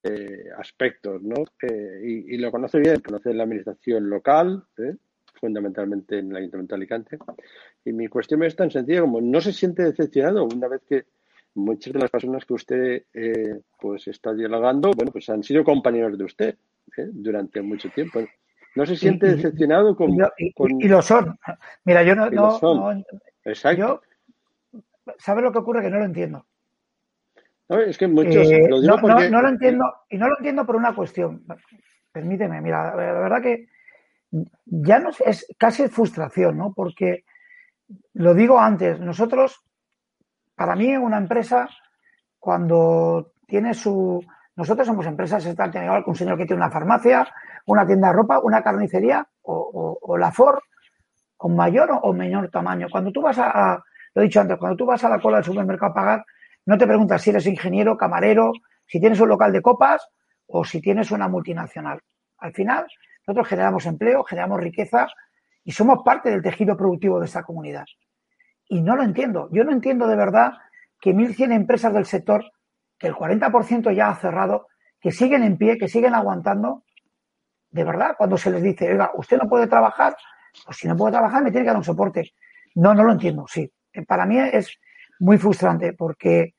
[0.02, 1.36] eh, aspectos, ¿no?
[2.02, 4.94] Y, y lo conoce bien, conoce la administración local, ¿eh?
[5.40, 7.18] fundamentalmente en el Ayuntamiento de Alicante.
[7.84, 11.04] Y mi cuestión es tan sencilla como no se siente decepcionado una vez que
[11.54, 16.16] muchas de las personas que usted eh, pues está dialogando, bueno, pues han sido compañeros
[16.18, 16.54] de usted
[16.96, 17.08] ¿eh?
[17.12, 18.20] durante mucho tiempo.
[18.76, 21.38] ¿No se siente Y- decepcionado con, Y lo, y- con- y lo son.
[21.84, 23.04] Mira, yo no, no, no-
[23.44, 24.02] Exacto.
[24.74, 24.82] yo,
[25.18, 25.82] ¿sabes lo que ocurre?
[25.82, 26.44] Que no lo entiendo.
[27.68, 30.28] No, es que muchos, Eh, lo digo no, no- porque no lo entiendo, y no
[30.28, 31.44] lo entiendo por una cuestión.
[32.12, 33.66] Permíteme, mira, la verdad que
[34.66, 36.72] ya no es, es casi frustración, ¿no?
[36.74, 37.24] Porque
[38.14, 39.62] lo digo antes, nosotros,
[40.54, 41.68] para mí, una empresa,
[42.38, 44.22] cuando tiene su.
[44.56, 47.26] Nosotros somos empresas, está igual que un señor que tiene una farmacia,
[47.66, 50.58] una tienda de ropa, una carnicería o, o- o la Ford,
[51.36, 52.86] con mayor o, o menor tamaño.
[52.90, 53.84] Cuando tú vas a, a-
[54.14, 56.24] lo he dicho antes, cuando tú vas a la cola del supermercado a pagar,
[56.66, 58.52] no te preguntas si eres ingeniero, camarero,
[58.86, 60.06] si tienes un local de copas
[60.46, 62.00] o si tienes una multinacional.
[62.38, 62.86] Al final,
[63.26, 65.06] nosotros generamos empleo, generamos riqueza
[65.64, 67.84] y somos parte del tejido productivo de esta comunidad.
[68.68, 69.48] Y no lo entiendo.
[69.52, 70.52] Yo no entiendo de verdad
[71.00, 72.44] que 1.100 empresas del sector,
[72.98, 74.68] que el 40% ya ha cerrado,
[75.00, 76.84] que siguen en pie, que siguen aguantando,
[77.70, 80.16] de verdad, cuando se les dice, oiga, usted no puede trabajar,
[80.64, 82.32] pues si no puede trabajar me tiene que dar un soporte.
[82.76, 83.70] No, no lo entiendo, sí.
[83.92, 84.78] Eh, Para mí es
[85.24, 86.54] muy frustrante porque,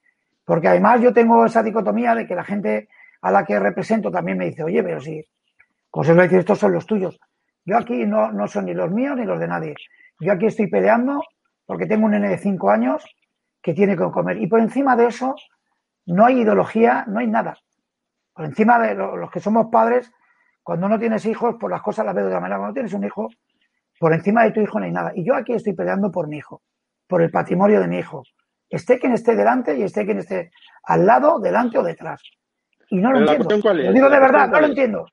[0.45, 2.87] porque además yo tengo esa dicotomía de que la gente
[3.21, 5.23] a la que represento también me dice, oye, pero si,
[5.89, 7.19] como se suele decir, estos son los tuyos.
[7.65, 9.75] Yo aquí no, no son ni los míos ni los de nadie.
[10.19, 11.21] Yo aquí estoy peleando
[11.65, 13.03] porque tengo un nene de 5 años
[13.61, 14.37] que tiene que comer.
[14.41, 15.35] Y por encima de eso,
[16.07, 17.57] no hay ideología, no hay nada.
[18.33, 20.11] Por encima de lo- los que somos padres,
[20.63, 22.59] cuando no tienes hijos, pues las cosas las veo de otra manera.
[22.59, 23.29] Cuando tienes un hijo,
[23.99, 25.11] por encima de tu hijo no hay nada.
[25.15, 26.61] Y yo aquí estoy peleando por mi hijo,
[27.07, 28.23] por el patrimonio de mi hijo.
[28.69, 30.51] Esté quien esté delante y esté quien esté
[30.83, 32.21] al lado, delante o detrás.
[32.89, 33.73] Y no lo Pero entiendo.
[33.73, 34.69] Lo digo de verdad, no lo es?
[34.69, 35.05] entiendo.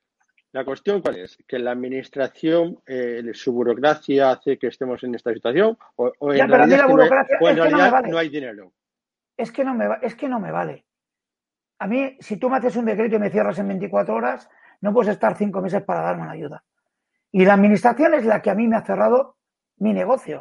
[0.53, 1.38] La cuestión cuál es?
[1.48, 5.78] ¿Que la administración, eh, su burocracia hace que estemos en esta situación?
[5.96, 8.09] ¿O, o en Ya, realidad, la no hay- burocracia- o en no me realidad vale.
[8.11, 8.72] no hay dinero?
[9.36, 10.84] Es que no me va- es que no me vale.
[11.78, 14.48] A mí, si tú me haces un decreto y me cierras en 24 horas,
[14.82, 16.62] no puedes estar cinco meses para darme una ayuda.
[17.30, 19.36] Y la administración es la que a mí me ha cerrado
[19.78, 20.40] mi negocio.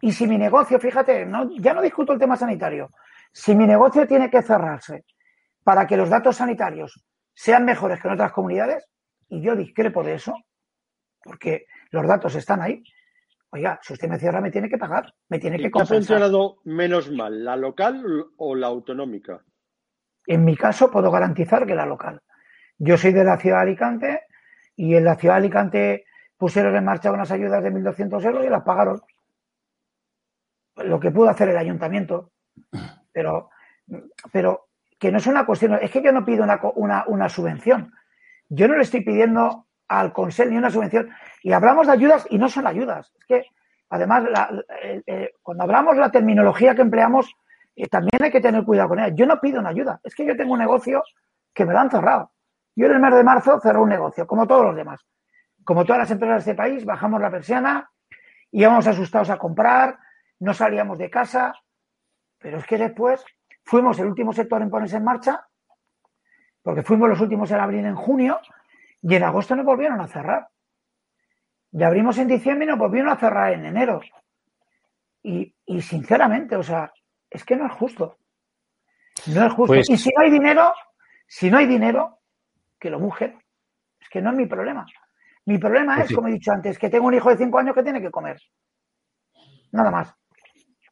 [0.00, 2.90] Y si mi negocio, fíjate, no, ya no discuto el tema sanitario,
[3.32, 5.04] si mi negocio tiene que cerrarse
[5.64, 8.88] para que los datos sanitarios sean mejores que en otras comunidades,
[9.28, 10.34] y yo discrepo de eso,
[11.22, 12.82] porque los datos están ahí,
[13.50, 15.72] oiga, si usted me cierra me tiene que pagar, me tiene que ¿Y qué ha
[15.72, 16.18] compensar.
[16.18, 19.42] funcionado menos mal, la local o la autonómica?
[20.26, 22.20] En mi caso puedo garantizar que la local.
[22.78, 24.22] Yo soy de la ciudad de Alicante
[24.76, 26.04] y en la ciudad de Alicante
[26.36, 29.00] pusieron en marcha unas ayudas de 1.200 euros y las pagaron.
[30.84, 32.30] Lo que pudo hacer el ayuntamiento.
[33.12, 33.50] Pero,
[34.30, 34.68] pero
[35.00, 37.92] que no es una cuestión, es que yo no pido una, una, una subvención.
[38.48, 41.10] Yo no le estoy pidiendo al Consell ni una subvención.
[41.42, 43.10] Y hablamos de ayudas y no son ayudas.
[43.18, 43.46] Es que,
[43.90, 47.34] además, la- eh, eh, cuando hablamos la terminología que empleamos,
[47.74, 49.12] eh, también hay que tener cuidado con ella.
[49.16, 49.98] Yo no pido una ayuda.
[50.04, 51.02] Es que yo tengo un negocio
[51.52, 52.30] que me lo han cerrado.
[52.76, 55.00] Yo en el mes de marzo cerré un negocio, como todos los demás.
[55.64, 57.90] Como todas las empresas de este país, bajamos la persiana,
[58.52, 59.98] íbamos asustados a comprar,
[60.40, 61.54] no salíamos de casa,
[62.38, 63.24] pero es que después
[63.64, 65.46] fuimos el último sector en ponerse en marcha,
[66.62, 68.40] porque fuimos los últimos en abrir en junio,
[69.02, 70.48] y en agosto nos volvieron a cerrar.
[71.70, 74.00] Y abrimos en diciembre y nos volvieron a cerrar en enero.
[75.22, 76.92] Y, y sinceramente, o sea,
[77.28, 78.18] es que no es justo.
[79.26, 79.74] No es justo.
[79.74, 80.72] Pues- Y si no hay dinero,
[81.26, 82.20] si no hay dinero,
[82.78, 83.38] que lo mujen.
[84.00, 84.86] Es que no es mi problema.
[85.44, 87.74] Mi problema Pues es, como he dicho antes, que tengo un hijo de cinco años
[87.74, 88.40] que tiene que comer.
[89.72, 90.14] Nada más.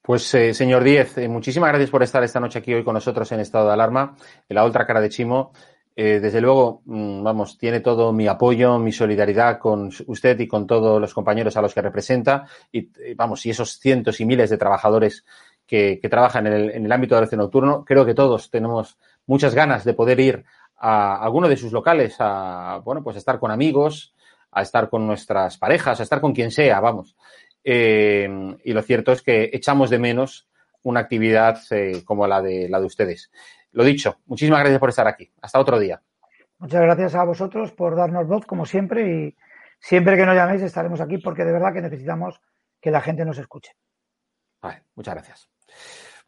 [0.07, 3.33] Pues, eh, señor Díez, eh, muchísimas gracias por estar esta noche aquí hoy con nosotros
[3.33, 4.15] en estado de alarma,
[4.49, 5.51] en la otra cara de Chimo.
[5.97, 10.65] Eh, desde luego, mm, vamos, tiene todo mi apoyo, mi solidaridad con usted y con
[10.65, 12.47] todos los compañeros a los que representa.
[12.71, 15.25] Y, eh, vamos, y esos cientos y miles de trabajadores
[15.67, 18.99] que, que trabajan en el, en el ámbito del ocio nocturno, creo que todos tenemos
[19.27, 20.45] muchas ganas de poder ir
[20.77, 24.15] a alguno de sus locales a, bueno, pues a estar con amigos,
[24.53, 27.17] a estar con nuestras parejas, a estar con quien sea, vamos.
[27.69, 28.29] Eh,
[28.63, 30.49] y lo cierto es que echamos de menos
[30.85, 33.33] una actividad eh, como la de, la de ustedes.
[33.73, 35.33] Lo dicho, muchísimas gracias por estar aquí.
[35.43, 36.01] Hasta otro día.
[36.59, 39.37] Muchas gracias a vosotros por darnos voz, como siempre, y
[39.81, 42.41] siempre que nos llaméis estaremos aquí porque de verdad que necesitamos
[42.81, 43.73] que la gente nos escuche.
[44.63, 45.49] Vale, muchas gracias.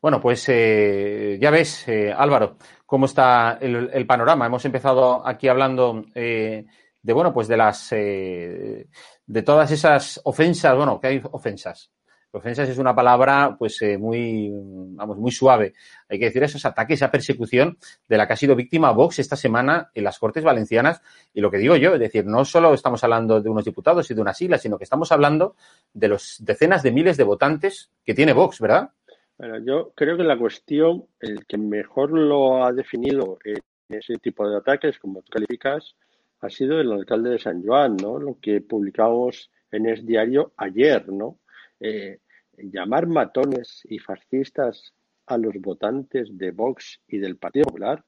[0.00, 4.46] Bueno, pues eh, ya ves, eh, Álvaro, cómo está el, el, panorama.
[4.46, 6.66] Hemos empezado aquí hablando eh,
[7.00, 7.92] de, bueno, pues de las,
[9.28, 11.92] de todas esas ofensas, bueno, que hay ofensas.
[12.30, 15.74] Ofensas es una palabra, pues, eh, muy, vamos, muy suave.
[16.08, 19.36] Hay que decir esos ataques, esa persecución de la que ha sido víctima Vox esta
[19.36, 21.00] semana en las Cortes Valencianas.
[21.32, 24.14] Y lo que digo yo, es decir, no solo estamos hablando de unos diputados y
[24.14, 25.56] de una sigla, sino que estamos hablando
[25.92, 28.90] de los decenas de miles de votantes que tiene Vox, ¿verdad?
[29.38, 34.48] Bueno, yo creo que la cuestión, el que mejor lo ha definido en ese tipo
[34.48, 35.94] de ataques, como tú calificas,
[36.40, 38.18] ha sido el alcalde de San Juan, ¿no?
[38.18, 41.38] Lo que publicamos en Es Diario ayer, ¿no?
[41.80, 42.20] Eh,
[42.56, 44.94] llamar matones y fascistas
[45.26, 48.04] a los votantes de Vox y del Partido Popular,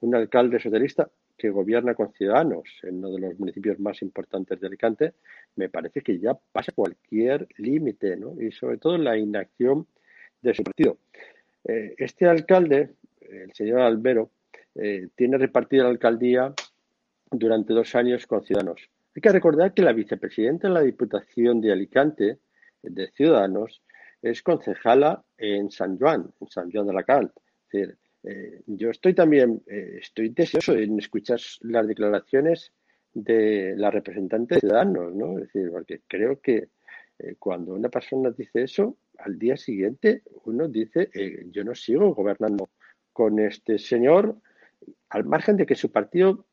[0.00, 4.66] un alcalde socialista que gobierna con ciudadanos en uno de los municipios más importantes de
[4.66, 5.14] Alicante,
[5.56, 8.40] me parece que ya pasa cualquier límite, ¿no?
[8.40, 9.86] Y sobre todo la inacción
[10.42, 10.98] de su partido.
[11.64, 12.90] Eh, este alcalde,
[13.20, 14.30] el señor Albero,
[14.74, 16.54] eh, tiene repartida la alcaldía
[17.30, 18.90] durante dos años con Ciudadanos.
[19.14, 22.38] Hay que recordar que la vicepresidenta de la Diputación de Alicante,
[22.82, 23.82] de Ciudadanos,
[24.22, 27.32] es concejala en San Juan, en San Juan de la Cal.
[27.34, 32.72] Es decir, eh, yo estoy también, eh, estoy deseoso en escuchar las declaraciones
[33.12, 35.38] de la representante de Ciudadanos, ¿no?
[35.38, 36.68] Es decir, porque creo que
[37.18, 41.10] eh, cuando una persona dice eso, al día siguiente uno dice,
[41.50, 42.70] yo no sigo gobernando
[43.12, 44.36] con este señor,
[45.10, 46.46] al margen de que su partido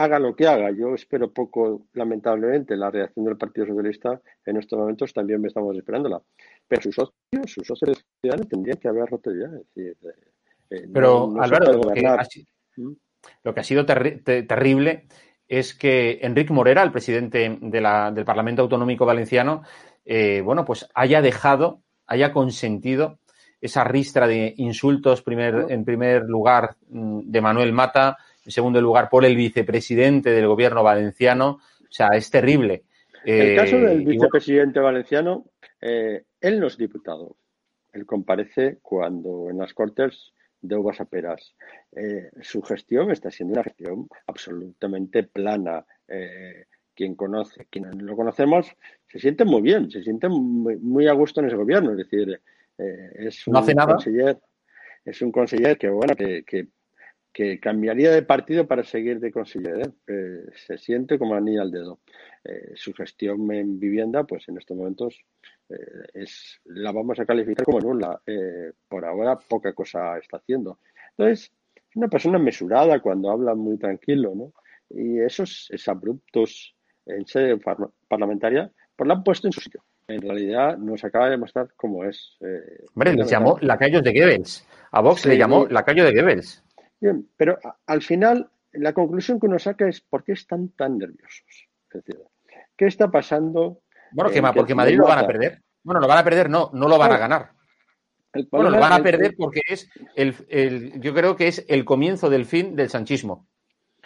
[0.00, 0.70] haga lo que haga.
[0.70, 5.76] Yo espero poco, lamentablemente, la reacción del Partido Socialista en estos momentos también me estamos
[5.76, 6.20] esperándola.
[6.66, 9.46] Pero sus socios, sus socios ciudadanos tendrían que haber roto ya.
[9.46, 9.96] Es decir,
[10.70, 12.16] eh, Pero, no, no Álvaro, lo que, ha,
[13.42, 15.06] lo que, ha, sido terri ter terrible
[15.46, 19.62] es que Enrique Morera, el presidente de la, del Parlamento Autonómico Valenciano,
[20.06, 23.18] eh, bueno, pues haya dejado, haya consentido
[23.60, 29.08] esa ristra de insultos primer, en primer lugar mm, de Manuel Mata, en segundo lugar
[29.08, 31.60] por el vicepresidente del gobierno valenciano.
[31.80, 32.84] O sea, es terrible.
[33.24, 35.44] El caso del vicepresidente valenciano,
[35.80, 37.36] eh, él no es diputado.
[37.92, 40.32] Él comparece cuando en las Cortes
[40.62, 41.54] de uvas a peras.
[41.92, 45.84] Eh, su gestión está siendo una gestión absolutamente plana.
[46.08, 48.66] Eh, quien conoce, quien lo conocemos,
[49.08, 51.92] se siente muy bien, se siente muy, muy a gusto en ese gobierno.
[51.92, 52.40] Es decir,
[52.76, 53.94] eh, es un no hace nada.
[53.94, 54.38] conseller,
[55.04, 56.68] es un conseller que bueno, que, que
[57.32, 59.92] que cambiaría de partido para seguir de consejero.
[60.06, 62.00] Eh, se siente como anillo al dedo.
[62.44, 65.18] Eh, su gestión en vivienda, pues en estos momentos
[65.68, 65.76] eh,
[66.14, 68.20] es la vamos a calificar como nula.
[68.26, 70.78] Eh, por ahora poca cosa está haciendo.
[71.16, 74.52] Entonces, es una persona mesurada cuando habla muy tranquilo, ¿no?
[74.90, 76.74] Y esos, esos abruptos
[77.06, 79.82] en sede par- parlamentaria, pues la han puesto en su sitio.
[80.08, 82.36] En realidad nos acaba de mostrar cómo es.
[82.40, 84.66] eh, Hombre, les llamó lacayos de Goebbels.
[84.90, 86.64] A Vox Sí, le llamó y- lacayo de Goebbels.
[87.00, 90.98] Bien, pero a- al final la conclusión que uno saca es ¿por qué están tan
[90.98, 91.68] nerviosos?
[91.92, 92.20] Es decir,
[92.76, 93.80] ¿qué está pasando?
[94.12, 95.62] Bueno, que porque Madrid lo van a perder.
[95.82, 97.50] Bueno, lo van a perder, no, no lo van a ganar.
[98.50, 102.30] Bueno, lo van a perder porque es el, el- yo creo que es el comienzo
[102.30, 103.46] del fin del sanchismo.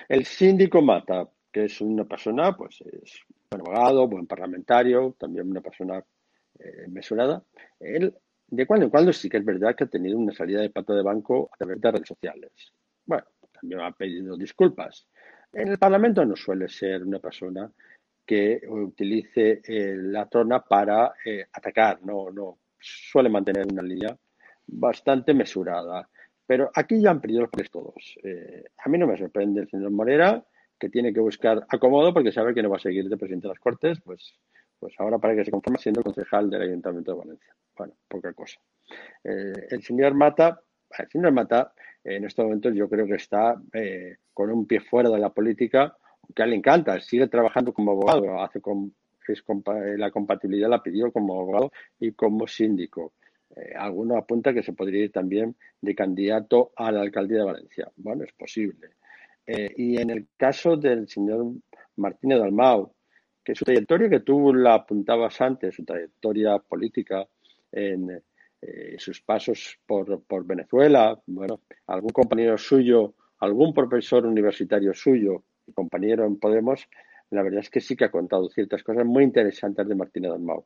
[0.09, 3.21] El síndico Mata, que es una persona, pues es
[3.51, 6.03] buen abogado, buen parlamentario, también una persona
[6.59, 7.43] eh, mesurada.
[7.81, 8.15] Él,
[8.49, 10.95] de cuando en cuando sí que es verdad que ha tenido una salida de pata
[10.95, 12.53] de banco a través de redes sociales.
[13.07, 15.07] Bueno, también ha pedido disculpas.
[15.53, 17.71] En el Parlamento no suele ser una persona
[18.27, 22.59] que utilice eh, la trona para eh, atacar, no, no.
[22.79, 24.17] Suele mantener una línea
[24.67, 26.09] bastante mesurada.
[26.47, 28.19] Pero aquí ya han perdido los papeles todos.
[28.23, 30.45] Eh, a mí no me sorprende el señor Morera,
[30.79, 33.55] que tiene que buscar acomodo porque sabe que no va a seguir de presidente de
[33.55, 34.35] las Cortes, pues,
[34.79, 37.55] pues ahora para que se conforme siendo concejal del Ayuntamiento de Valencia.
[37.77, 38.61] Bueno, poca cosa.
[39.23, 40.61] El señor Mata,
[40.99, 41.73] el señor Mata,
[42.05, 45.97] en estos momentos yo creo que está eh, con un pie fuera de la política,
[46.35, 48.95] que a él le encanta, sigue trabajando como abogado, hace con,
[49.27, 53.13] es compa- la compatibilidad la pidió como abogado y como síndico.
[53.57, 57.91] Eh, alguno apunta que se podría ir también de candidato a la alcaldía de Valencia.
[57.97, 58.89] Bueno, es posible.
[59.47, 61.53] Eh, y en el caso del señor
[61.97, 62.93] Martínez Dalmau,
[63.45, 67.27] que su trayectoria que tú la apuntabas antes, su trayectoria política
[67.71, 68.23] en
[68.67, 75.45] eh, sus pasos por, Venezuela, bueno, algún compañero suyo, algún profesor universitario suyo
[75.75, 76.89] compañero en Podemos,
[77.31, 80.65] la verdad es que sí que ha contado ciertas cosas muy interesantes de Martínez Dalmau.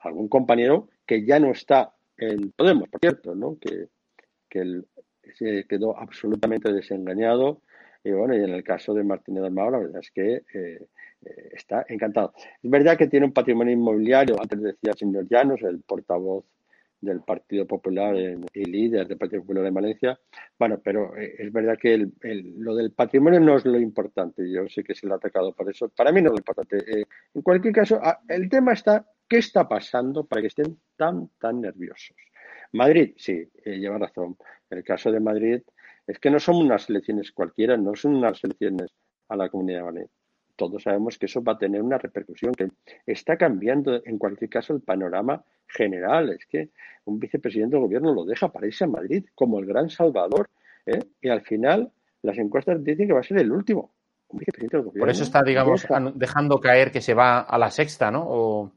[0.00, 4.86] Algún compañero que ya no está en Podemos, por cierto, que él
[5.34, 7.62] se quedó absolutamente desengañado.
[8.02, 10.86] Y bueno, y en el caso de Martínez Dalmau, la verdad es que eh,
[11.24, 12.32] eh, está encantado.
[12.62, 16.44] Es verdad que tiene un patrimonio inmobiliario, antes decía el señor Llanos, el portavoz
[17.00, 20.20] del Partido Popular en- y líder del Partido Popular de Valencia.
[20.58, 24.50] Bueno, pero eh, es verdad que el- el- lo del patrimonio no es lo importante.
[24.50, 25.88] Yo sé que se le ha atacado por eso.
[25.90, 26.76] Para mí no es lo importante.
[26.78, 31.28] Eh, en cualquier caso, ah, el tema está, ¿qué está pasando para que estén tan,
[31.38, 32.16] tan nerviosos?
[32.72, 34.36] Madrid, sí, eh, lleva razón.
[34.70, 35.62] El caso de Madrid
[36.06, 38.90] es que no son unas elecciones cualquiera, no son unas elecciones
[39.28, 40.06] a la Comunidad de Madrid.
[40.56, 42.68] Todos sabemos que eso va a tener una repercusión, que
[43.06, 46.30] está cambiando en cualquier caso el panorama general.
[46.30, 46.70] Es que
[47.04, 50.48] un vicepresidente del gobierno lo deja para irse a Madrid como el gran salvador
[50.86, 50.98] ¿eh?
[51.20, 51.90] y al final
[52.22, 53.92] las encuestas dicen que va a ser el último.
[54.28, 55.02] Un vicepresidente del gobierno.
[55.02, 58.24] Por eso está, digamos, deja- an- dejando caer que se va a la sexta, ¿no?
[58.26, 58.72] O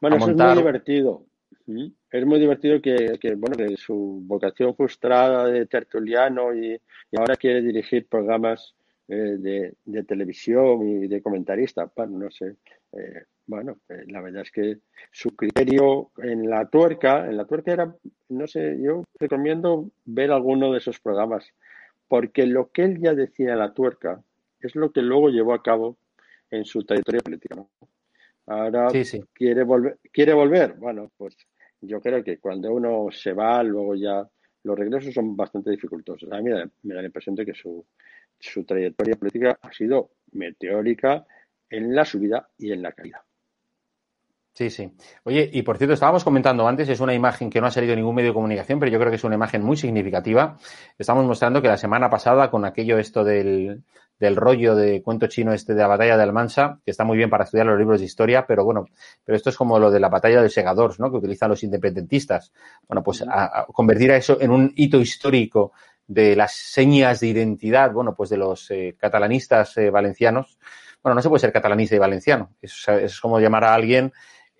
[0.00, 1.24] Bueno, eso es muy divertido.
[1.66, 1.86] ¿Mm?
[2.10, 6.72] Es muy divertido que, que, bueno, que su vocación frustrada de tertuliano y,
[7.10, 8.74] y ahora quiere dirigir programas
[9.12, 11.92] eh, de, de televisión y de comentarista.
[11.94, 12.56] Bueno, no sé.
[12.92, 14.78] Eh, bueno, eh, la verdad es que
[15.10, 17.94] su criterio en la tuerca, en la tuerca era,
[18.30, 21.46] no sé, yo recomiendo ver alguno de esos programas,
[22.08, 24.22] porque lo que él ya decía en la tuerca
[24.60, 25.98] es lo que luego llevó a cabo
[26.50, 27.56] en su trayectoria política.
[27.56, 27.68] ¿no?
[28.46, 29.20] Ahora Sí, sí.
[29.34, 30.72] quiere volver, quiere volver.
[30.78, 31.36] Bueno, pues
[31.82, 34.26] yo creo que cuando uno se va, luego ya
[34.64, 36.32] los regresos son bastante dificultosos.
[36.32, 37.84] A mí me da, me da la impresión de que su,
[38.42, 41.24] su trayectoria política ha sido meteórica
[41.70, 43.24] en la subida y en la caída.
[44.54, 44.92] Sí, sí.
[45.22, 48.00] Oye, y por cierto, estábamos comentando antes, es una imagen que no ha salido en
[48.00, 50.58] ningún medio de comunicación, pero yo creo que es una imagen muy significativa.
[50.98, 53.82] Estamos mostrando que la semana pasada, con aquello esto del,
[54.18, 57.30] del rollo de cuento chino este de la batalla de Almansa, que está muy bien
[57.30, 58.84] para estudiar los libros de historia, pero bueno,
[59.24, 61.10] pero esto es como lo de la batalla de Segadors, ¿no?
[61.10, 62.52] Que utilizan los independentistas.
[62.86, 65.72] Bueno, pues a, a convertir a eso en un hito histórico
[66.06, 70.58] de las señas de identidad, bueno, pues de los eh, catalanistas eh, valencianos.
[71.02, 72.54] Bueno, no se puede ser catalanista y valenciano.
[72.60, 74.12] Es, es como llamar a alguien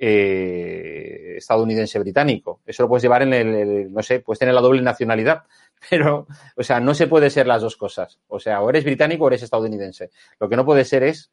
[0.05, 2.61] eh, estadounidense británico.
[2.67, 5.45] Eso lo puedes llevar en el, el, no sé, puedes tener la doble nacionalidad,
[5.91, 8.19] pero, o sea, no se puede ser las dos cosas.
[8.27, 10.11] O sea, o eres británico o eres estadounidense.
[10.41, 11.31] Lo que no puede ser es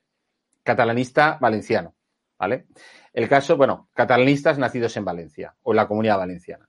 [0.61, 1.95] catalanista valenciano,
[2.37, 2.67] ¿vale?
[3.11, 6.68] El caso, bueno, catalanistas nacidos en Valencia o en la comunidad valenciana.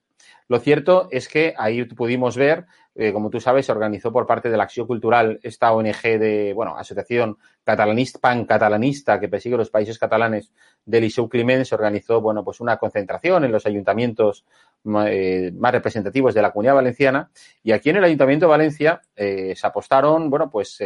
[0.51, 2.67] Lo cierto es que ahí pudimos ver,
[2.97, 6.53] eh, como tú sabes, se organizó por parte de la Acción Cultural esta ONG de,
[6.57, 10.51] bueno, Asociación Catalanista, Pan-Catalanista, que persigue los países catalanes
[10.85, 14.45] del Liceu Climent, se organizó, bueno, pues una concentración en los ayuntamientos,
[15.07, 17.31] eh, más representativos de la comunidad valenciana.
[17.63, 20.83] Y aquí en el Ayuntamiento de Valencia eh, se apostaron, bueno, pues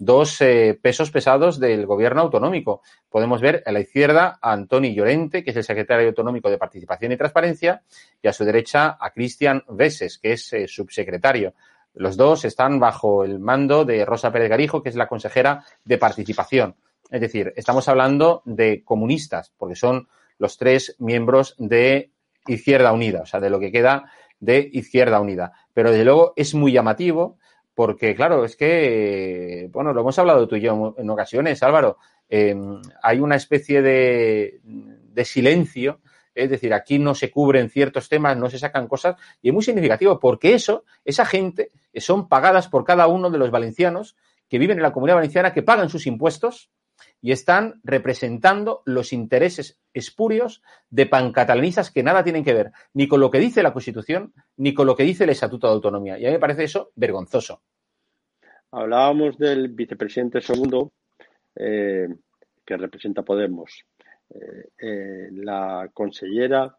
[0.00, 0.38] eh, dos
[0.80, 2.82] pesos pesados del gobierno autonómico.
[3.08, 7.12] Podemos ver a la izquierda a Antoni Llorente, que es el secretario autonómico de Participación
[7.12, 7.82] y Transparencia,
[8.22, 11.54] y a su derecha a Cristian Veses, que es subsecretario.
[11.94, 15.98] Los dos están bajo el mando de Rosa Pérez Garijo, que es la consejera de
[15.98, 16.76] Participación.
[17.10, 20.08] Es decir, estamos hablando de comunistas, porque son
[20.38, 22.10] los tres miembros de
[22.46, 25.52] Izquierda Unida, o sea, de lo que queda de Izquierda Unida.
[25.74, 27.38] Pero desde luego es muy llamativo
[27.80, 31.96] porque, claro, es que, bueno, lo hemos hablado tú y yo en ocasiones, Álvaro,
[32.28, 32.54] eh,
[33.02, 36.00] hay una especie de, de silencio
[36.34, 39.62] es decir, aquí no se cubren ciertos temas, no se sacan cosas, y es muy
[39.62, 44.14] significativo porque eso, esa gente, son pagadas por cada uno de los valencianos
[44.50, 46.68] que viven en la comunidad valenciana, que pagan sus impuestos
[47.20, 53.20] y están representando los intereses espurios de pancatalanistas que nada tienen que ver ni con
[53.20, 56.18] lo que dice la Constitución ni con lo que dice el Estatuto de Autonomía.
[56.18, 57.62] Y a mí me parece eso vergonzoso.
[58.72, 60.92] Hablábamos del vicepresidente segundo
[61.56, 62.08] eh,
[62.64, 63.84] que representa Podemos.
[64.32, 66.76] Eh, eh, la consellera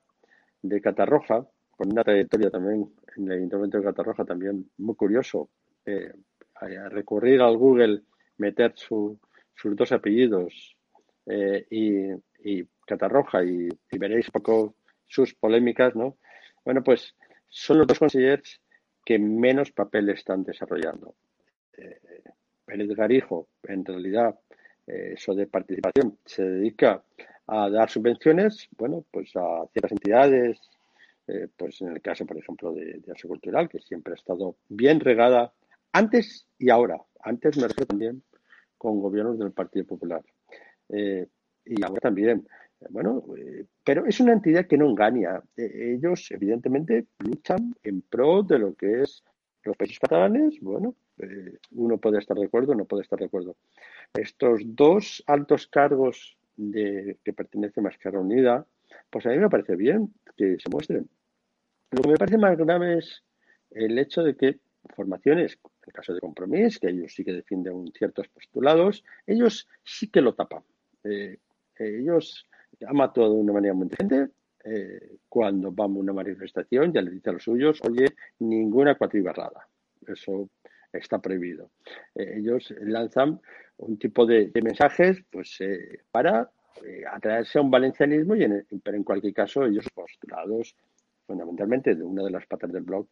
[0.61, 5.49] de Catarroja, con una trayectoria también en el Ayuntamiento de Catarroja, también muy curioso,
[6.91, 8.03] recurrir al Google,
[8.37, 9.19] meter su,
[9.55, 10.75] sus dos apellidos
[11.25, 14.75] eh, y, Catarroja y, veréis un poco
[15.07, 16.17] sus polémicas, ¿no?
[16.65, 17.15] Bueno, pues
[17.47, 18.61] son los dos consejeros
[19.05, 21.15] que menos papel están desarrollando.
[21.77, 21.99] Eh,
[22.65, 24.39] Pérez Garijo, en realidad,
[24.87, 27.03] eh, eso de participación, se dedica
[27.47, 30.59] a dar subvenciones, bueno, pues a ciertas entidades,
[31.27, 34.99] eh, pues en el caso, por ejemplo, de, de Cultural, que siempre ha estado bien
[34.99, 35.53] regada
[35.91, 37.01] antes y ahora.
[37.21, 38.23] Antes me refiero también
[38.81, 40.23] con gobiernos del Partido Popular.
[40.89, 41.27] Eh,
[41.65, 42.47] y ahora también.
[42.89, 45.39] Bueno, eh, pero es una entidad que no engaña.
[45.55, 49.23] Eh, ellos, evidentemente, luchan en pro de lo que es
[49.65, 50.59] los países catalanes.
[50.61, 50.95] Bueno,
[51.73, 53.55] uno puede estar de acuerdo, no puede estar de acuerdo.
[54.15, 58.65] Estos dos altos cargos de, que pertenecen a Esquerra Unida,
[59.11, 61.07] pues a mí me parece bien que se muestren.
[61.91, 63.23] Lo que me parece más grave es
[63.69, 64.59] el hecho de que
[64.95, 70.21] formaciones en caso de Compromís, que ellos sí que defienden ciertos postulados, ellos sí que
[70.21, 70.63] lo tapan.
[71.03, 71.37] Eh,
[71.77, 72.47] ellos
[72.87, 74.31] han actuado de una manera muy diferente.
[74.63, 78.05] Eh, cuando vamos a una manifestación, ya le dice a los suyos, oye,
[78.39, 79.67] ninguna cuatribarrada.
[80.05, 80.49] Eso
[80.93, 81.71] está prohibido.
[82.15, 83.41] Eh, ellos lanzan
[83.77, 85.57] un tipo de, mensajes pues
[86.11, 86.51] para
[87.11, 88.45] atraerse a un valencianismo, y
[88.83, 90.75] pero en cualquier caso ellos postulados
[91.25, 93.07] fundamentalmente de una de las patas del blog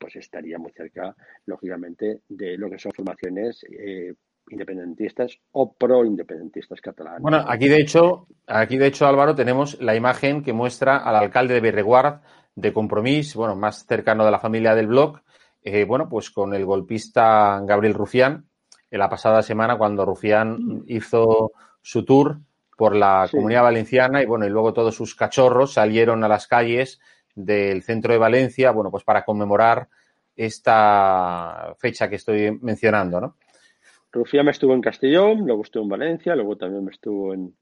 [0.00, 1.14] pues estaría muy cerca,
[1.44, 4.14] lógicamente, de lo que son formaciones eh,
[4.48, 7.20] independentistas o pro-independentistas catalanas.
[7.20, 11.54] Bueno, aquí de hecho, aquí de hecho, Álvaro, tenemos la imagen que muestra al alcalde
[11.54, 12.22] de Berreguard
[12.54, 15.20] de Compromís, bueno, más cercano de la familia del blog,
[15.62, 18.46] eh, bueno, pues con el golpista Gabriel Rufián,
[18.90, 21.52] en la pasada semana cuando Rufián hizo
[21.82, 22.40] su tour
[22.76, 26.98] por la comunidad valenciana y bueno, y luego todos sus cachorros salieron a las calles
[27.34, 29.88] del centro de Valencia, bueno, pues para conmemorar
[30.36, 33.36] esta fecha que estoy mencionando, ¿no?
[34.12, 37.54] Me estuvo en Castellón, luego estuvo en Valencia, luego también me estuvo en,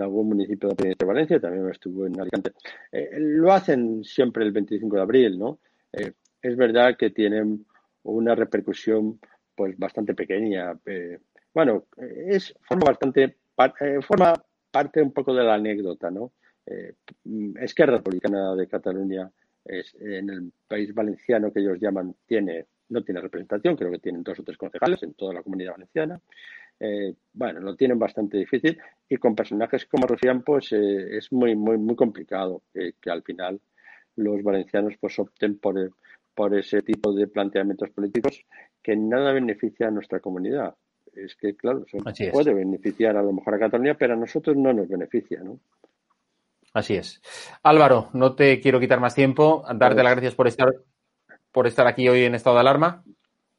[0.00, 2.52] algún municipio de Valencia, también me estuvo en Alicante.
[2.90, 5.58] Eh, lo hacen siempre el 25 de abril, ¿no?
[5.92, 7.66] Eh, es verdad que tienen
[8.04, 9.20] una repercusión
[9.54, 10.72] pues bastante pequeña.
[10.86, 11.18] Eh,
[11.52, 13.36] bueno, es forma bastante
[14.06, 14.32] forma
[14.70, 16.32] parte un poco de la anécdota, ¿no?
[16.66, 16.94] Eh,
[17.60, 19.30] Esquerra Republicana de Cataluña
[19.64, 24.22] es, en el país valenciano que ellos llaman tiene no tiene representación, creo que tienen
[24.22, 26.20] dos o tres concejales en toda la comunidad valenciana.
[26.78, 28.78] Eh, bueno, lo tienen bastante difícil
[29.08, 33.60] y con personajes como Rufián pues eh, es muy muy muy complicado que al final
[34.16, 35.92] los valencianos pues opten por,
[36.34, 38.44] por ese tipo de planteamientos políticos
[38.82, 40.74] que nada beneficia a nuestra comunidad.
[41.14, 41.98] Es que, claro, eso
[42.32, 45.60] puede beneficiar a lo mejor a Cataluña, pero a nosotros no nos beneficia, ¿no?
[46.72, 47.20] Así es.
[47.62, 49.62] Álvaro, no te quiero quitar más tiempo.
[49.66, 50.72] Darte pues las gracias por estar,
[51.50, 53.04] por estar aquí hoy en estado de alarma.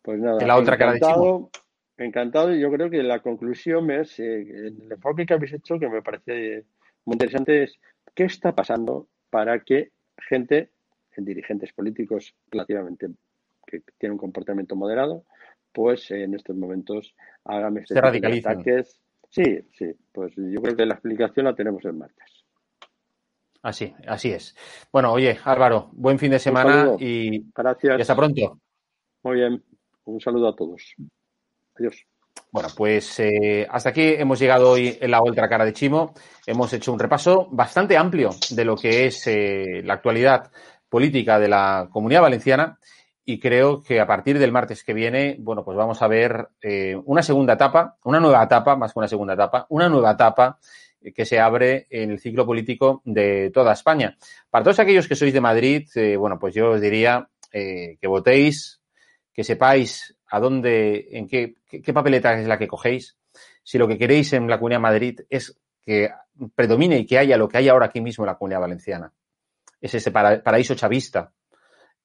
[0.02, 1.64] Pues nada, en la otra encantado, cara
[1.98, 2.56] encantado.
[2.56, 6.02] Y yo creo que la conclusión es, eh, el enfoque que habéis hecho, que me
[6.02, 6.66] parece
[7.06, 7.80] muy interesante, es
[8.16, 10.72] qué está pasando para que gente,
[11.16, 13.08] dirigentes políticos relativamente
[13.66, 15.26] que tienen un comportamiento moderado,
[15.72, 17.16] pues en estos momentos
[17.46, 19.00] hagan este ataques.
[19.30, 22.33] Sí, sí, pues yo creo que la explicación la tenemos el martes.
[23.64, 24.56] Así, así es.
[24.92, 27.98] Bueno, oye, Álvaro, buen fin de semana y, Gracias.
[27.98, 28.60] y hasta pronto.
[29.24, 29.64] Muy bien,
[30.04, 30.94] un saludo a todos.
[31.80, 32.06] Adiós.
[32.52, 36.14] Bueno, pues eh, hasta aquí hemos llegado hoy en la otra cara de Chimo.
[36.46, 40.52] Hemos hecho un repaso bastante amplio de lo que es eh, la actualidad
[40.90, 42.78] política de la comunidad valenciana
[43.26, 47.00] y creo que a partir del martes que viene, bueno, pues vamos a ver eh,
[47.06, 50.60] una segunda etapa, una nueva etapa, más que una segunda etapa, una nueva etapa
[51.12, 54.18] que se abre en el ciclo político de toda España.
[54.50, 58.08] Para todos aquellos que sois de Madrid, eh, bueno, pues yo os diría eh, que
[58.08, 58.82] votéis,
[59.34, 63.18] que sepáis a dónde, en qué, qué, papeleta es la que cogéis.
[63.64, 66.10] Si lo que queréis en la Comunidad de Madrid es que
[66.56, 69.14] predomine y que haya lo que hay ahora aquí mismo en la Comunidad Valenciana.
[69.82, 71.34] Es ese paraíso chavista.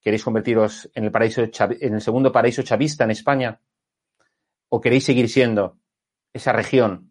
[0.01, 3.59] ¿Queréis convertiros en el, paraíso en el segundo paraíso chavista en España?
[4.69, 5.77] ¿O queréis seguir siendo
[6.33, 7.08] esa región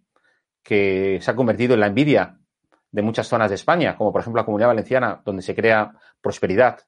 [0.68, 2.38] que se ha convertido en la envidia
[2.92, 6.80] de muchas zonas de España, como por ejemplo la Comunidad Valenciana, donde se crea prosperidad,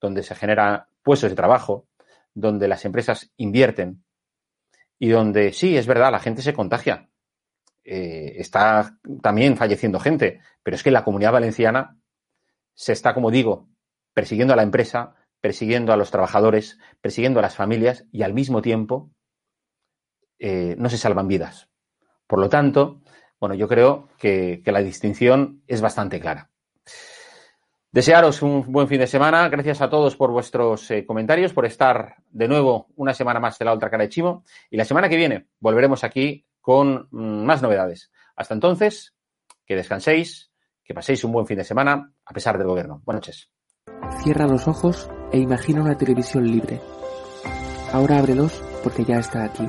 [0.00, 1.88] donde se genera puestos de trabajo,
[2.32, 4.04] donde las empresas invierten
[5.00, 7.08] y donde sí, es verdad, la gente se contagia.
[7.82, 11.98] Eh, está también falleciendo gente, pero es que la Comunidad Valenciana
[12.72, 13.68] se está, como digo,
[14.12, 18.62] persiguiendo a la empresa, persiguiendo a los trabajadores, persiguiendo a las familias y al mismo
[18.62, 19.10] tiempo
[20.38, 21.68] eh, no se salvan vidas.
[22.26, 23.02] Por lo tanto,
[23.40, 26.50] bueno, yo creo que, la distinción es bastante clara.
[27.90, 29.48] Desearos un buen fin de semana.
[29.48, 33.66] Gracias a todos por vuestros eh, comentarios, por estar de nuevo una semana más de
[33.66, 34.44] la otra cara de Chimo.
[34.70, 38.10] Y la semana que viene volveremos aquí con mm, más novedades.
[38.34, 39.14] Hasta entonces,
[39.64, 40.50] que descanséis,
[40.82, 43.00] que paséis un buen fin de semana a pesar del gobierno.
[43.04, 43.50] Buenas noches.
[44.22, 46.80] Cierra los ojos e imagina una televisión libre.
[47.92, 49.68] Ahora ábrelos porque ya está aquí.